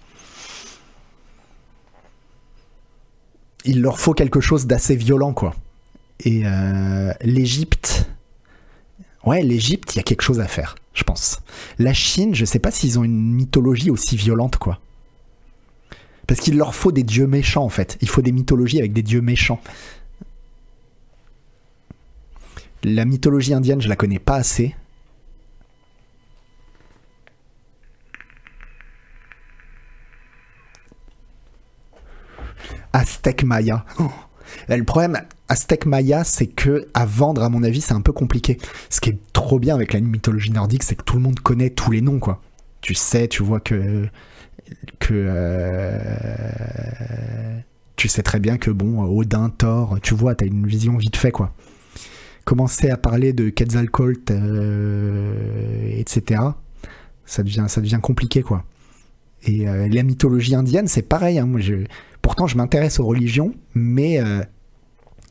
[3.65, 5.55] Il leur faut quelque chose d'assez violent quoi.
[6.21, 8.11] Et euh, l'Égypte,
[9.25, 11.41] ouais, l'Égypte, il y a quelque chose à faire je pense.
[11.79, 14.81] La Chine, je sais pas s'ils ont une mythologie aussi violente, quoi.
[16.31, 17.99] Parce qu'il leur faut des dieux méchants, en fait.
[18.03, 19.61] Il faut des mythologies avec des dieux méchants.
[22.85, 24.77] La mythologie indienne, je la connais pas assez.
[32.93, 33.85] Aztec Maya.
[33.99, 34.09] Oh.
[34.69, 38.57] Le problème, Aztec Maya, c'est que à vendre, à mon avis, c'est un peu compliqué.
[38.89, 41.71] Ce qui est trop bien avec la mythologie nordique, c'est que tout le monde connaît
[41.71, 42.41] tous les noms, quoi.
[42.83, 44.09] Tu sais, tu vois que
[44.99, 45.99] que euh,
[48.01, 51.31] tu sais très bien que bon, Odin, Thor, tu vois, t'as une vision vite fait,
[51.31, 51.53] quoi.
[52.47, 56.41] Commencer à parler de Quetzalcoatl, euh, etc.
[57.27, 58.65] Ça devient, ça devient compliqué, quoi.
[59.43, 61.39] Et euh, la mythologie indienne, c'est pareil.
[61.39, 61.45] Hein.
[61.45, 61.75] Moi, je,
[62.23, 64.43] pourtant, je m'intéresse aux religions, mais euh,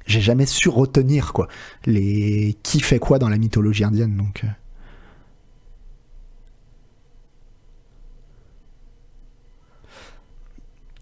[0.05, 1.47] j'ai jamais su retenir quoi
[1.87, 4.15] les qui fait quoi dans la mythologie indienne.
[4.15, 4.45] Donc.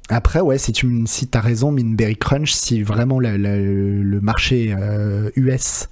[0.09, 4.75] Après, ouais, si tu si as raison, Minberry Crunch, si vraiment le marché
[5.35, 5.89] US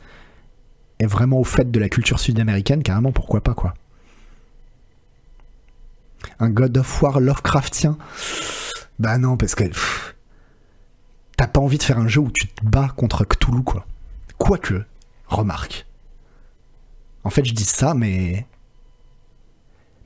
[1.00, 3.74] est vraiment au fait de la culture sud-américaine, carrément, pourquoi pas, quoi
[6.40, 7.98] un God of War Lovecraftien.
[9.00, 9.64] Bah non, parce que
[11.38, 13.86] t'as pas envie de faire un jeu où tu te bats contre Cthulhu, quoi.
[14.38, 14.86] Quoique,
[15.28, 15.86] remarque.
[17.24, 18.46] En fait, je dis ça, mais.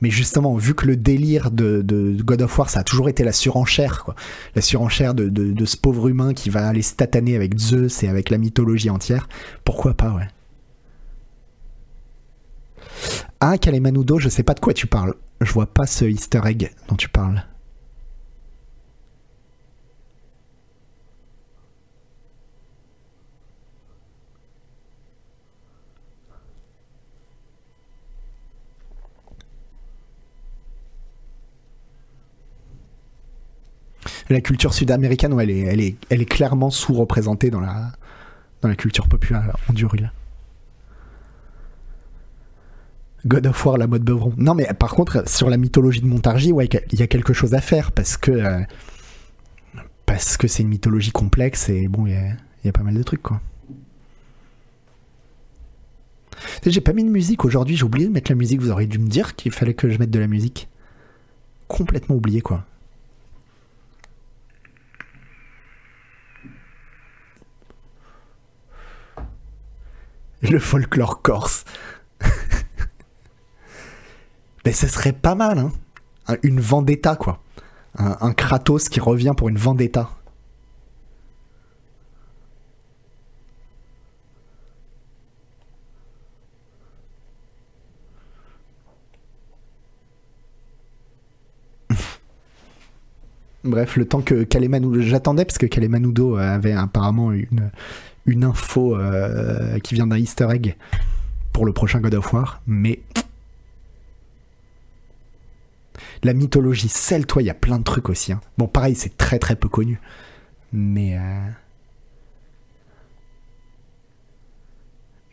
[0.01, 3.33] Mais justement, vu que le délire de, God of War, ça a toujours été la
[3.33, 4.15] surenchère, quoi.
[4.55, 8.29] La surenchère de, de, ce pauvre humain qui va aller stataner avec Zeus et avec
[8.29, 9.27] la mythologie entière,
[9.63, 10.27] pourquoi pas, ouais.
[13.39, 15.15] Ah, Kalemanudo, je sais pas de quoi tu parles.
[15.41, 17.45] Je vois pas ce easter egg dont tu parles.
[34.29, 35.49] La culture sud-américaine, elle,
[36.21, 40.11] est, clairement sous-représentée dans la, culture populaire hondurienne.
[43.25, 44.33] God of War, la mode Beuvron.
[44.37, 46.53] Non, mais par contre, sur la mythologie de Montargis,
[46.91, 48.61] il y a quelque chose à faire parce que euh,
[50.05, 52.13] parce que c'est une mythologie complexe et bon, il
[52.65, 53.41] y, a pas mal de trucs, quoi.
[56.65, 58.59] J'ai pas mis de musique aujourd'hui, j'ai oublié de mettre la musique.
[58.59, 60.67] Vous auriez dû me dire qu'il fallait que je mette de la musique.
[61.67, 62.65] Complètement oublié, quoi.
[70.41, 71.65] Le folklore corse.
[74.65, 75.71] Mais ce serait pas mal, hein.
[76.43, 77.41] Une vendetta, quoi.
[77.97, 80.11] Un, Kratos qui revient pour une vendetta.
[93.63, 95.01] Bref, le temps que Kalemanudo.
[95.01, 97.71] J'attendais parce que Kalemanudo avait apparemment une,
[98.29, 100.75] une info euh, qui vient d'un easter egg
[101.51, 103.01] pour le prochain God of War, mais.
[106.23, 108.31] La mythologie celle, toi, il y a plein de trucs aussi.
[108.31, 108.41] hein.
[108.57, 109.99] Bon, pareil, c'est très très peu connu.
[110.71, 111.17] Mais.
[111.17, 111.49] Euh...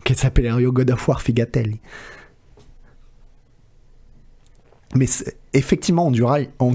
[0.05, 1.81] Qu'elle s'appelle Rio God of War Figatelli.
[4.95, 5.07] Mais
[5.53, 6.73] effectivement, en Duril, en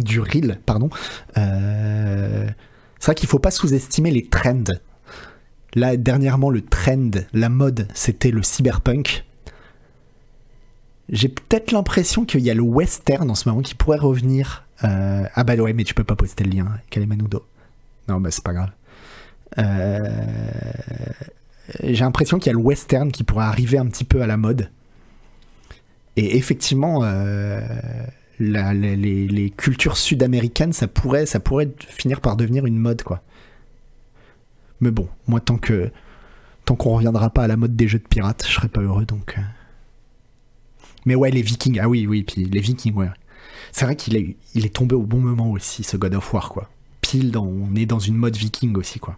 [0.65, 0.89] pardon,
[1.37, 2.47] euh,
[2.99, 4.63] c'est vrai qu'il faut pas sous-estimer les trends.
[5.75, 9.23] Là, dernièrement, le trend, la mode, c'était le cyberpunk.
[11.09, 14.65] J'ai peut-être l'impression qu'il y a le western en ce moment qui pourrait revenir.
[14.83, 17.45] Euh, Ah bah ouais, mais tu peux pas poster le lien, Kalemanudo.
[18.07, 18.71] Non, bah c'est pas grave.
[19.57, 20.09] Euh,
[21.83, 24.37] J'ai l'impression qu'il y a le western qui pourrait arriver un petit peu à la
[24.37, 24.69] mode.
[26.17, 27.61] Et effectivement, euh,
[28.39, 28.95] les-
[29.27, 33.21] les cultures sud-américaines, ça pourrait, ça pourrait finir par devenir une mode, quoi.
[34.81, 35.91] Mais bon, moi, tant que
[36.65, 39.05] tant qu'on reviendra pas à la mode des jeux de pirates, je serais pas heureux,
[39.05, 39.35] donc.
[39.37, 39.41] euh.
[41.05, 43.09] Mais ouais, les Vikings, ah oui, oui, puis les Vikings, ouais.
[43.71, 46.69] C'est vrai qu'il est, tombé au bon moment aussi, ce God of War, quoi.
[47.01, 49.17] Pile, on est dans une mode Viking aussi, quoi.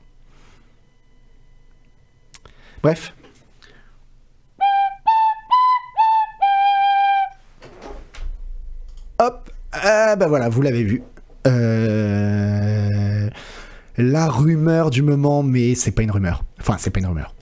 [2.82, 3.14] Bref.
[9.20, 11.03] Hop, ah bah voilà, vous l'avez vu.
[11.47, 13.30] Euh,
[13.98, 16.44] La rumeur du moment, mais c'est pas une rumeur.
[16.60, 17.36] Enfin, c'est pas une rumeur.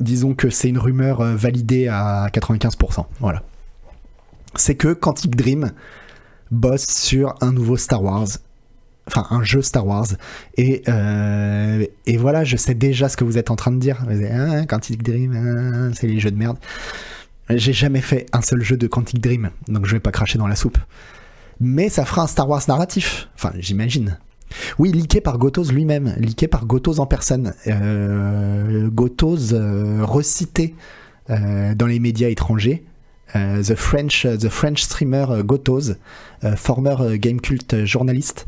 [0.00, 3.06] Disons que c'est une rumeur euh, validée à 95%.
[3.20, 3.42] Voilà.
[4.54, 5.72] C'est que Quantic Dream
[6.50, 8.28] bosse sur un nouveau Star Wars.
[9.06, 10.06] Enfin, un jeu Star Wars.
[10.56, 11.84] Et, euh,
[12.16, 14.04] voilà, je sais déjà ce que vous êtes en train de dire.
[14.08, 16.58] Vous dites, Ah, Quantic Dream, ah, c'est les jeux de merde.
[17.50, 20.46] J'ai jamais fait un seul jeu de Quantic Dream, donc je vais pas cracher dans
[20.46, 20.78] la soupe.
[21.60, 23.28] Mais ça fera un Star Wars narratif.
[23.34, 24.18] Enfin, j'imagine.
[24.78, 27.54] Oui, leaké par Gotos lui-même, leaké par Gotos en personne.
[27.66, 30.74] Euh, Gotos euh, recité
[31.30, 32.84] euh, dans les médias étrangers.
[33.36, 35.94] Euh, the, French, the French streamer Gotos,
[36.56, 38.46] former game cult journaliste.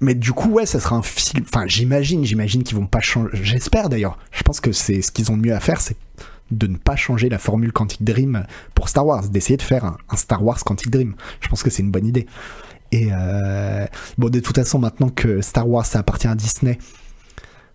[0.00, 1.44] Mais du coup, ouais, ça sera un film.
[1.48, 3.30] Enfin, j'imagine, j'imagine qu'ils vont pas changer.
[3.42, 4.18] J'espère d'ailleurs.
[4.30, 5.96] Je pense que c'est ce qu'ils ont de mieux à faire, c'est
[6.50, 8.44] de ne pas changer la formule Quantic Dream
[8.74, 11.14] pour Star Wars, d'essayer de faire un, Star Wars Quantic Dream.
[11.40, 12.26] Je pense que c'est une bonne idée.
[12.92, 13.86] Et euh,
[14.18, 16.78] bon, de toute façon, maintenant que Star Wars appartient à Disney,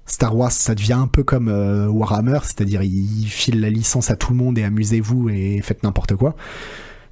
[0.06, 4.16] Star Wars ça devient un peu comme euh, Warhammer, c'est-à-dire ils filent la licence à
[4.16, 6.36] tout le monde et amusez-vous et faites n'importe quoi.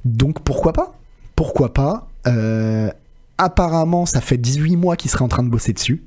[0.06, 0.96] Donc pourquoi pas?
[1.36, 2.10] Pourquoi pas?
[2.28, 2.90] Euh,
[3.42, 6.04] Apparemment, ça fait 18 mois qu'ils seraient en train de bosser dessus.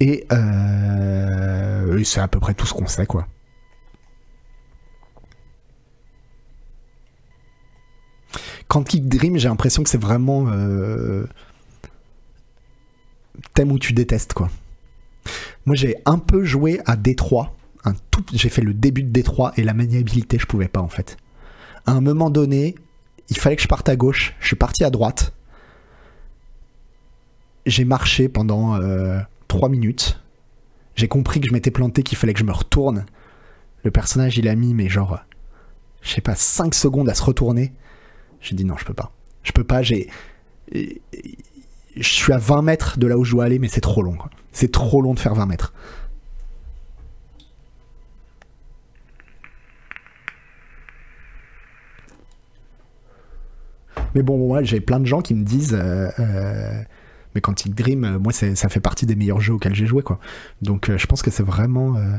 [0.00, 3.28] Et, euh, et c'est à peu près tout ce qu'on sait, quoi.
[8.66, 11.26] Quantic Dream, j'ai l'impression que c'est vraiment euh,
[13.52, 14.48] thème où tu détestes, quoi.
[15.66, 17.50] Moi, j'ai un peu joué à D3.
[17.84, 17.94] Un
[18.32, 21.16] j'ai fait le début de D3 et la maniabilité, je pouvais pas en fait.
[21.86, 22.74] À un moment donné,
[23.30, 24.34] il fallait que je parte à gauche.
[24.40, 25.32] Je suis parti à droite.
[27.66, 28.78] J'ai marché pendant
[29.50, 30.20] 3 minutes.
[30.94, 33.04] J'ai compris que je m'étais planté, qu'il fallait que je me retourne.
[33.82, 35.18] Le personnage, il a mis, mais genre,
[36.02, 37.72] je sais pas, 5 secondes à se retourner.
[38.40, 39.12] J'ai dit non, je peux pas.
[39.42, 40.08] Je peux pas, j'ai.
[40.72, 40.88] Je
[41.96, 44.16] suis à 20 mètres de là où je dois aller, mais c'est trop long.
[44.52, 45.74] C'est trop long de faire 20 mètres.
[54.14, 55.74] Mais bon, moi, j'ai plein de gens qui me disent.
[55.74, 56.82] euh, euh,
[57.34, 60.18] mais Quantic Dream, euh, moi, ça fait partie des meilleurs jeux auxquels j'ai joué, quoi.
[60.62, 61.96] Donc, euh, je pense que c'est vraiment.
[61.96, 62.16] euh,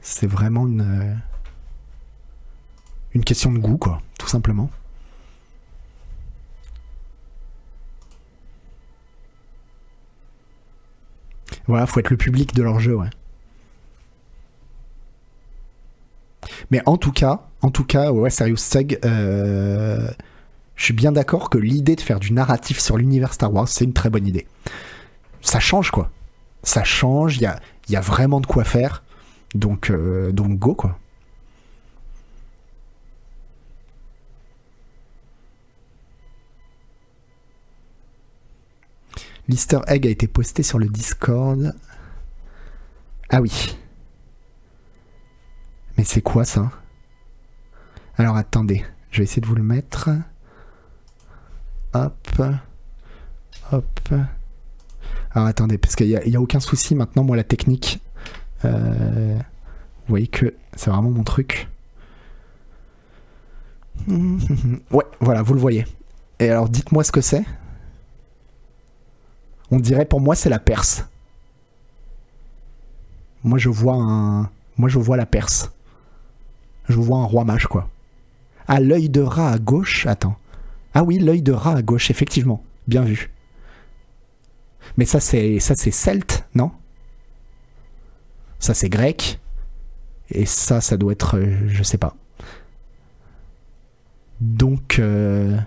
[0.00, 1.20] c'est vraiment une.
[3.14, 4.70] une question de goût, quoi, tout simplement.
[11.66, 13.10] Voilà, faut être le public de leur jeu, ouais.
[16.70, 18.98] Mais en tout cas, en tout cas, ouais, Serious Seg,
[20.76, 23.84] je suis bien d'accord que l'idée de faire du narratif sur l'univers Star Wars, c'est
[23.84, 24.46] une très bonne idée.
[25.40, 26.10] Ça change, quoi.
[26.62, 29.02] Ça change, il y a, y a vraiment de quoi faire.
[29.54, 30.98] Donc, euh, donc go, quoi.
[39.48, 41.74] L'easter egg a été posté sur le Discord.
[43.28, 43.76] Ah oui.
[45.96, 46.70] Mais c'est quoi ça?
[48.16, 50.10] Alors attendez, je vais essayer de vous le mettre.
[51.94, 52.42] Hop.
[53.70, 54.10] Hop.
[55.34, 58.00] Alors attendez, parce qu'il n'y a, aucun souci maintenant, moi la technique.
[58.64, 61.68] Euh, vous voyez que c'est vraiment mon truc.
[64.90, 65.86] Ouais, voilà, vous le voyez.
[66.38, 67.44] Et alors dites-moi ce que c'est.
[69.70, 71.06] On dirait pour moi c'est la Perse.
[73.44, 74.50] Moi je vois un.
[74.76, 75.70] Moi je vois la Perse.
[76.88, 77.88] Je vois un roi mage quoi.
[78.66, 80.06] Ah, l'œil de rat à gauche.
[80.06, 80.36] Attends.
[80.94, 82.64] Ah oui, l'œil de rat à gauche, effectivement.
[82.86, 83.30] Bien vu.
[84.96, 86.72] Mais ça c'est ça c'est celte, non?
[88.58, 89.40] Ça c'est grec.
[90.34, 92.16] Et ça, ça doit être, euh, je sais pas.
[94.40, 95.58] Donc, euh...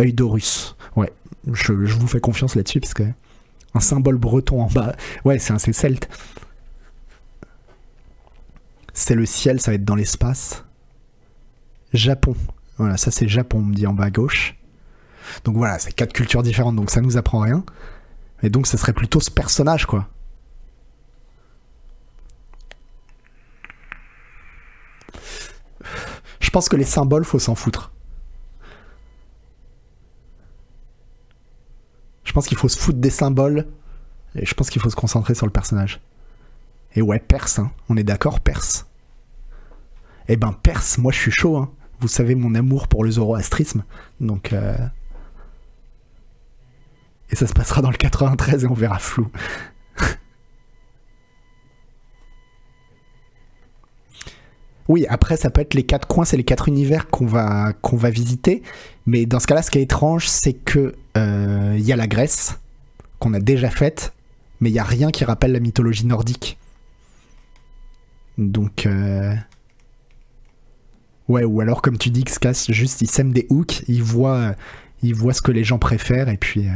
[0.00, 0.76] œil d'Horus.
[0.96, 1.12] Ouais,
[1.52, 3.04] je, vous fais confiance là-dessus parce que
[3.74, 6.08] un symbole breton en bas, ouais, c'est celte.
[8.92, 10.64] C'est le ciel, ça va être dans l'espace.
[11.92, 12.34] Japon.
[12.78, 14.56] Voilà, ça c'est Japon, on me dit en bas à gauche.
[15.44, 17.64] Donc voilà, c'est quatre cultures différentes, donc ça nous apprend rien.
[18.42, 20.08] Et donc ça serait plutôt ce personnage, quoi.
[26.40, 27.92] Je pense que les symboles, faut s'en foutre.
[32.24, 33.66] Je pense qu'il faut se foutre des symboles.
[34.34, 36.00] Et je pense qu'il faut se concentrer sur le personnage.
[36.94, 37.70] Et ouais, Perse, hein.
[37.88, 38.86] on est d'accord, Perse.
[40.28, 41.56] Eh ben, Perse, moi je suis chaud.
[41.56, 41.70] Hein.
[42.00, 43.84] Vous savez mon amour pour le zoroastrisme.
[44.20, 44.52] Donc.
[44.52, 44.76] Euh,
[47.30, 49.28] et ça se passera dans le 93 et on verra flou.
[54.88, 57.96] Oui, après, ça peut être les quatre coins, c'est les quatre univers qu'on va, qu'on
[57.96, 58.60] va visiter.
[59.06, 62.08] Mais dans ce cas-là, ce qui est étrange, c'est que euh, il y a la
[62.08, 62.58] Grèce,
[63.20, 64.12] qu'on a déjà faite,
[64.60, 66.58] mais il n'y a rien qui rappelle la mythologie nordique.
[68.36, 68.84] Donc.
[68.84, 69.32] Euh,
[71.30, 74.54] ouais, ou alors, comme tu dis, Xcas, juste il sème des hooks, il voit,
[75.02, 76.68] il voit ce que les gens préfèrent, et puis.
[76.68, 76.72] Euh,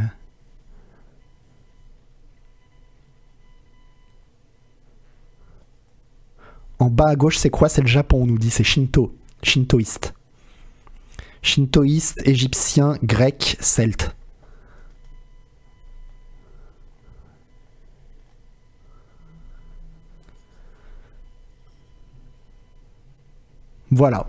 [6.79, 7.69] En bas à gauche, c'est quoi?
[7.69, 8.51] C'est le Japon, on nous dit.
[8.51, 9.15] C'est Shinto.
[9.43, 10.13] Shintoïste.
[11.43, 14.15] Shintoïste, égyptien, grec, celte.
[23.91, 24.27] Voilà.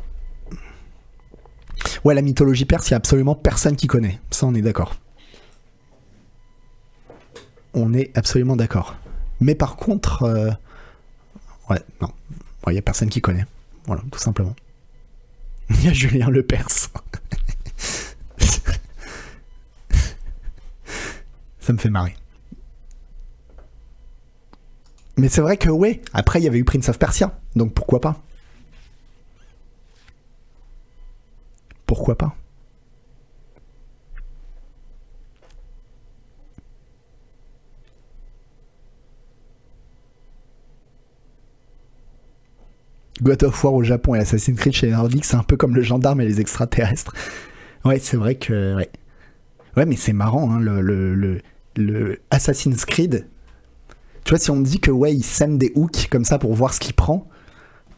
[2.05, 4.19] Ouais, la mythologie perse, il n'y a absolument personne qui connaît.
[4.31, 4.95] Ça, on est d'accord.
[7.73, 8.95] On est absolument d'accord.
[9.41, 10.51] Mais par contre, euh,
[11.69, 12.09] Ouais, non.
[12.67, 13.45] Il n'y a personne qui connaît.
[13.85, 14.55] Voilà, tout simplement.
[15.69, 16.89] Il y a Julien Le Perse.
[21.59, 22.15] Ça me fait marrer.
[25.17, 27.39] Mais c'est vrai que, ouais, après, il y avait eu Prince of Persia.
[27.55, 28.21] Donc pourquoi pas?
[31.85, 32.35] Pourquoi pas?
[43.21, 45.81] God of War au Japon et Assassin's Creed chez les c'est un peu comme le
[45.81, 47.13] gendarme et les extraterrestres.
[47.85, 48.77] Ouais, c'est vrai que.
[49.77, 51.39] Ouais, mais c'est marrant, hein, le, le,
[51.75, 53.27] le, Assassin's Creed.
[54.23, 56.55] Tu vois, si on me dit que, ouais, il sème des hooks comme ça pour
[56.55, 57.29] voir ce qu'il prend.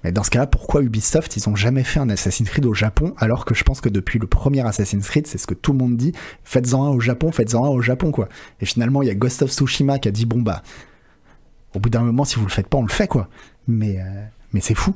[0.08, 3.14] Mais dans ce cas-là, pourquoi Ubisoft, ils ont jamais fait un Assassin's Creed au Japon,
[3.18, 5.80] alors que je pense que depuis le premier Assassin's Creed, c'est ce que tout le
[5.80, 6.14] monde dit,
[6.46, 8.30] faites-en un au Japon, faites-en un au Japon, quoi.
[8.62, 10.64] Et finalement, il y a Ghost of Tsushima qui a dit, bon bah,
[11.76, 13.28] au bout d'un moment, si vous le faites pas, on le fait, quoi.
[13.68, 14.96] Mais, euh, mais c'est fou.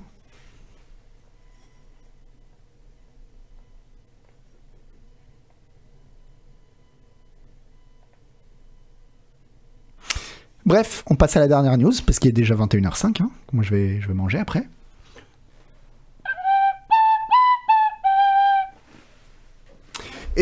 [10.66, 13.22] Bref, on passe à la dernière news, parce qu'il est déjà 21h05.
[13.22, 13.30] Hein.
[13.52, 14.64] Moi, je vais, je vais manger après.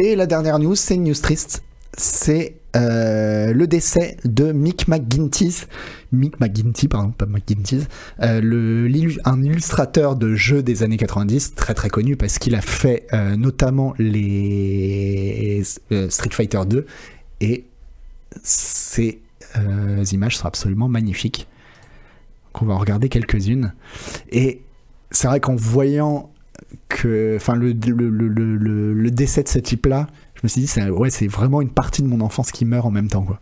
[0.02, 1.62] Et la dernière news, c'est une news triste.
[1.98, 5.66] C'est euh, le décès de Mick McGinty,
[6.14, 7.82] Mick McGinty, pardon, pas McGinty,
[8.22, 13.08] euh, un illustrateur de jeux des années 90, très très connu parce qu'il a fait
[13.12, 15.64] euh, notamment les
[16.08, 16.86] Street Fighter 2
[17.42, 17.66] et
[19.58, 21.46] euh, images sont absolument magnifiques.
[22.62, 23.74] on va en regarder quelques-unes.
[24.32, 24.62] Et
[25.12, 26.32] c'est vrai qu'en voyant
[26.88, 27.74] que, enfin, le,
[29.12, 32.22] décès de ce type-là, je me suis dit, c'est c'est vraiment une partie de mon
[32.22, 33.40] enfance qui meurt en même temps, quoi.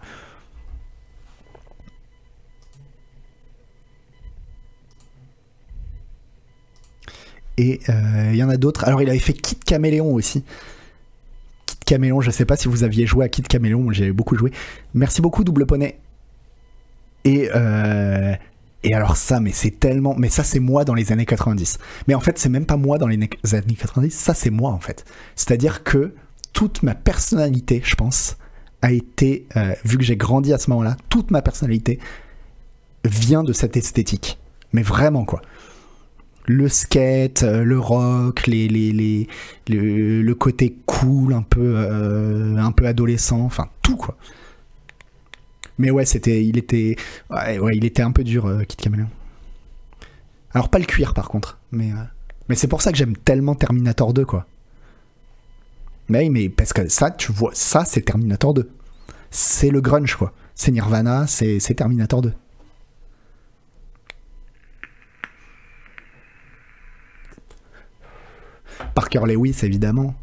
[7.57, 8.85] Et euh, il y en a d'autres.
[8.85, 10.43] Alors, il avait fait Kit Caméléon aussi.
[11.85, 12.21] Caméléon.
[12.21, 14.51] Je sais pas si vous aviez joué à Kid Caméléon, j'ai beaucoup joué.
[14.93, 15.97] Merci beaucoup, Double Poney.
[17.25, 18.35] Et, euh,
[18.83, 20.15] Et alors ça, mais c'est tellement...
[20.17, 21.79] Mais ça, c'est moi dans les années 90.
[22.07, 24.79] Mais en fait, c'est même pas moi dans les années 90, ça, c'est moi, en
[24.79, 25.05] fait.
[25.35, 26.13] C'est-à-dire que
[26.53, 28.37] toute ma personnalité, je pense,
[28.81, 31.99] a été, euh, vu que j'ai grandi à ce moment-là, toute ma personnalité
[33.05, 34.39] vient de cette esthétique.
[34.73, 35.41] Mais vraiment, quoi.
[36.45, 39.27] Le skate, euh, le rock, les, les, les,
[39.67, 44.17] le, côté cool, un peu, euh, un peu adolescent, enfin tout, quoi.
[45.77, 46.95] Mais ouais, c'était, il était,
[47.29, 49.09] ouais, il était un peu dur, euh, Kit Caméléon.
[50.51, 52.03] Alors pas le cuir par contre, mais, euh,
[52.49, 54.47] mais c'est pour ça que j'aime tellement Terminator 2 quoi.
[56.09, 58.69] Mais mais parce que ça, tu vois, ça c'est Terminator 2.
[59.29, 60.33] C'est le grunge quoi.
[60.55, 62.33] C'est Nirvana, c'est Terminator 2.
[68.95, 70.15] Parker Lewis évidemment.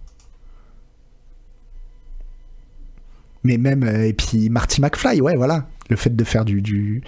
[3.44, 7.02] Mais même euh, et puis Marty McFly ouais voilà le fait de faire du du,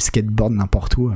[0.00, 1.14] skateboard n'importe où euh.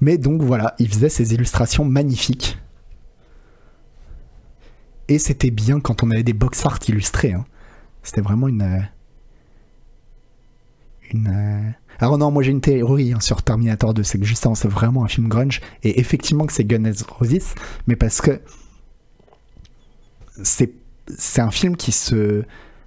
[0.00, 2.58] Mais donc voilà, il faisait ces illustrations magnifiques.
[5.08, 7.32] Et c'était bien quand on avait des box art illustrés.
[7.32, 7.44] Hein.
[8.02, 8.62] C'était vraiment une.
[8.62, 8.80] Euh,
[11.12, 11.74] une.
[12.00, 15.04] Alors non, moi j'ai une théorie hein, sur Terminator 2, c'est que justement c'est vraiment
[15.04, 17.54] un film grunge, et effectivement que c'est Guns N' Roses,
[17.86, 18.40] mais parce que
[20.42, 20.72] c'est,
[21.38, 22.42] un film qui se...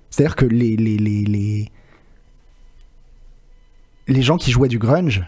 [0.10, 1.70] C'est-à-dire que les, les,
[4.22, 5.24] gens qui jouaient du grunge,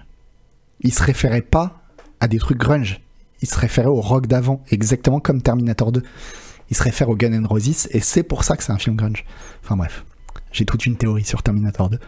[0.81, 1.83] ils se référaient pas
[2.19, 3.01] à des trucs grunge,
[3.41, 6.01] ils se référaient au rock d'avant, exactement comme Terminator 2.
[6.71, 8.95] Ils se réfèrent au Guns N' Roses, et c'est pour ça que c'est un film
[8.95, 9.25] grunge.
[9.63, 10.05] Enfin bref,
[10.51, 11.99] j'ai toute une théorie sur Terminator 2.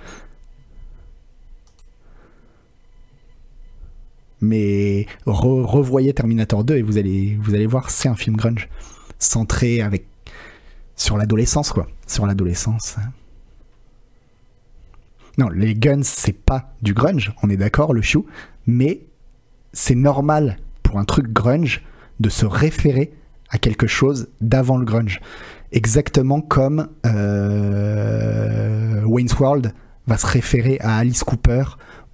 [4.42, 8.70] Mais revoyez Terminator 2 et vous allez, vous voir, c'est un film grunge
[9.20, 10.06] centré avec
[10.96, 12.98] sur l'adolescence quoi, sur l'adolescence.
[15.38, 18.26] Non, les guns c'est pas du grunge, on est d'accord, le chou,
[18.66, 19.02] mais
[19.74, 21.84] c'est normal pour un truc grunge
[22.20, 23.14] de se référer
[23.50, 25.20] à quelque chose d'avant le grunge.
[25.72, 29.74] Exactement comme euh, Wayne's World
[30.08, 31.64] va se référer à Alice Cooper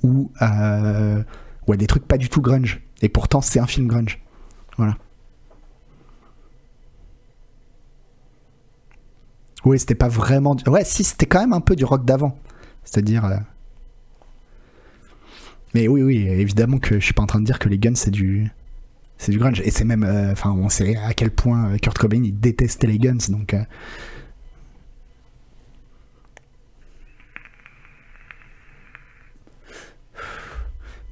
[0.02, 1.18] ou à
[1.68, 2.82] ou à des trucs pas du tout grunge.
[3.01, 4.22] Et pourtant, c'est un film grunge.
[4.78, 4.97] Voilà.
[9.66, 10.55] Oui, c'était pas vraiment.
[10.68, 12.38] Ouais, si, c'était quand même un peu du rock d'avant.
[12.84, 13.26] C'est-à-dire.
[13.26, 13.38] Euh,
[15.74, 17.95] mais oui, oui, évidemment que je suis pas en train de dire que les guns
[17.95, 18.49] c'est du.
[19.18, 19.61] C'est du grunge.
[19.64, 20.03] Et c'est même.
[20.03, 23.18] Euh, enfin, on sait à quel point Kurt Cobain il détestait les guns.
[23.30, 23.53] Donc.
[23.53, 23.64] Euh,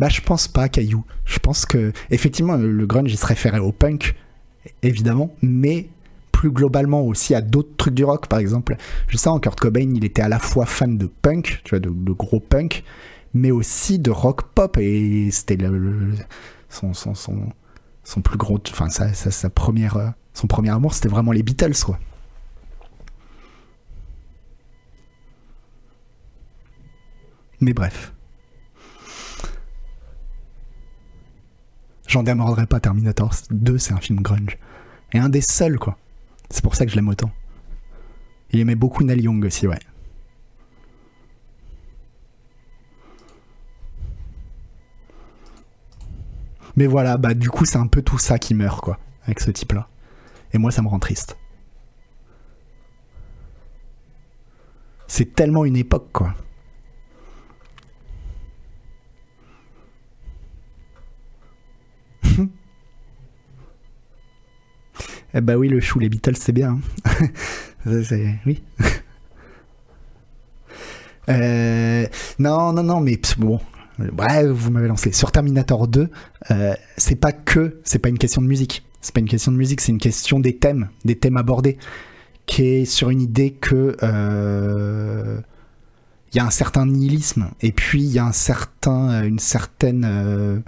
[0.01, 1.05] Bah, je pense pas, Caillou.
[1.25, 4.15] Je pense que, effectivement, le grunge, il se référait au punk,
[4.81, 5.89] évidemment, mais
[6.31, 8.77] plus globalement aussi à d'autres trucs du rock, par exemple.
[9.09, 11.91] Je sais, Kurt Cobain, il était à la fois fan de punk, tu vois, de,
[12.13, 12.83] gros punk,
[13.35, 15.59] mais aussi de rock pop, et c'était
[16.69, 21.77] son, plus gros, enfin, sa, sa, première, euh, son premier amour, c'était vraiment les Beatles,
[21.85, 21.99] quoi.
[27.59, 28.13] Mais bref.
[32.12, 34.57] J'en démordrai pas Terminator 2, c'est un film grunge.
[35.14, 35.97] Et un des seuls, quoi.
[36.50, 37.32] C'est pour ça que je l'aime autant.
[38.51, 39.79] Il aimait beaucoup Neil Young aussi, ouais.
[46.75, 49.50] Mais voilà, bah du coup, c'est un peu tout ça qui meurt, quoi, avec ce
[49.50, 49.88] type-là.
[50.51, 51.38] Et moi, ça me rend triste.
[55.08, 56.36] C'est tellement une époque, quoi.
[65.33, 66.79] Eh bah oui, le chou, les Beatles, c'est bien.
[67.05, 67.28] Hein.
[68.45, 68.62] oui.
[71.29, 72.08] Euh,
[72.39, 73.59] non, non, non, mais bon.
[73.99, 75.12] Ouais, vous m'avez lancé.
[75.12, 76.09] Sur Terminator 2,
[76.49, 78.83] euh, c'est pas que, c'est pas une question de musique.
[79.01, 81.78] C'est pas une question de musique, c'est une question des thèmes, des thèmes abordés,
[82.47, 85.39] qui est sur une idée que euh,
[86.33, 90.63] il y a un certain nihilisme et puis il y a un certain, une certaine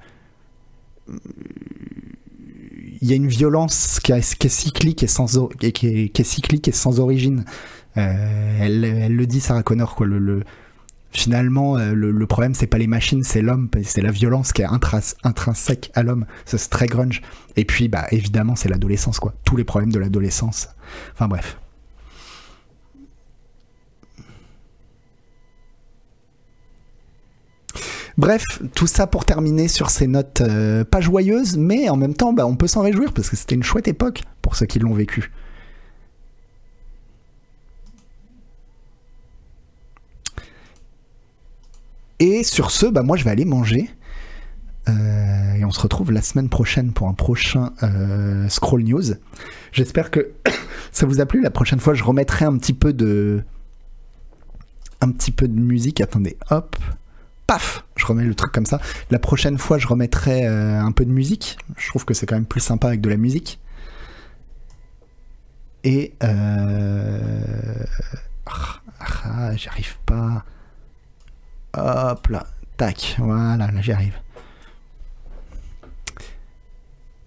[3.04, 7.44] il y a une violence qui, est cyclique et sans qui est, origine.
[7.98, 9.98] Euh, elle, le dit Sarah Connor
[11.12, 14.68] finalement, euh, le, problème c'est pas les machines, c'est l'homme, c'est la violence qui est
[15.24, 16.26] intrinsèque à l'homme.
[16.46, 17.22] C'est très grunge.
[17.58, 19.34] Et puis bah évidemment c'est l'adolescence quoi.
[19.44, 20.70] Tous les problèmes de l'adolescence.
[21.14, 21.58] Enfin bref.
[28.18, 28.44] Bref,
[28.76, 32.46] tout ça pour terminer sur ces notes euh, pas joyeuses, mais en même temps, bah,
[32.46, 35.32] on peut s'en réjouir parce que c'était une chouette époque pour ceux qui l'ont vécu.
[42.20, 43.90] Et sur ce, bah, moi je vais aller manger.
[44.90, 49.16] Euh, et on se retrouve la semaine prochaine pour un prochain euh, Scroll News.
[49.72, 50.32] J'espère que
[50.92, 51.42] ça vous a plu.
[51.42, 53.44] La prochaine fois, je remettrai un petit peu de.
[55.02, 56.00] Un petit peu de musique.
[56.00, 56.78] Attendez, hop.
[57.54, 58.82] Paf Je remets le truc comme ça.
[59.12, 61.60] La prochaine fois, je remettrai euh, un peu de musique.
[61.78, 63.60] Je trouve que c'est quand même plus sympa avec de la musique.
[65.84, 66.16] Et.
[68.46, 68.82] Ah,
[69.26, 70.44] ah, j'y arrive pas.
[71.78, 72.48] Hop là.
[72.78, 73.18] Tac.
[73.20, 74.16] Voilà, là j'y arrive.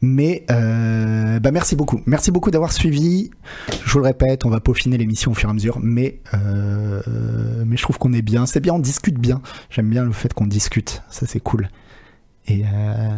[0.07, 2.01] Mais euh, bah merci beaucoup.
[2.07, 3.31] Merci beaucoup d'avoir suivi.
[3.85, 7.03] Je vous le répète, on va peaufiner l'émission au fur et à mesure, mais, euh,
[7.67, 8.47] mais je trouve qu'on est bien.
[8.47, 9.43] C'est bien, on discute bien.
[9.69, 11.03] J'aime bien le fait qu'on discute.
[11.11, 11.71] Ça, c'est cool.
[12.47, 13.17] Et, euh,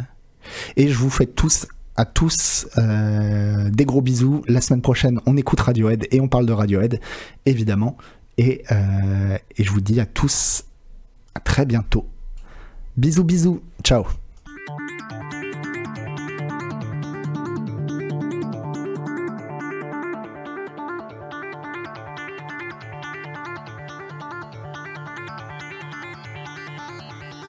[0.77, 1.67] et je vous fais tous
[1.97, 4.43] à tous des gros bisous.
[4.49, 7.01] La semaine prochaine, on écoute Radiohead et on parle de Radiohead,
[7.45, 7.99] évidemment.
[8.39, 10.65] Et, et je vous dis à tous
[11.35, 12.07] à très bientôt.
[12.97, 13.61] Bisous, bisous.
[13.83, 14.07] Ciao.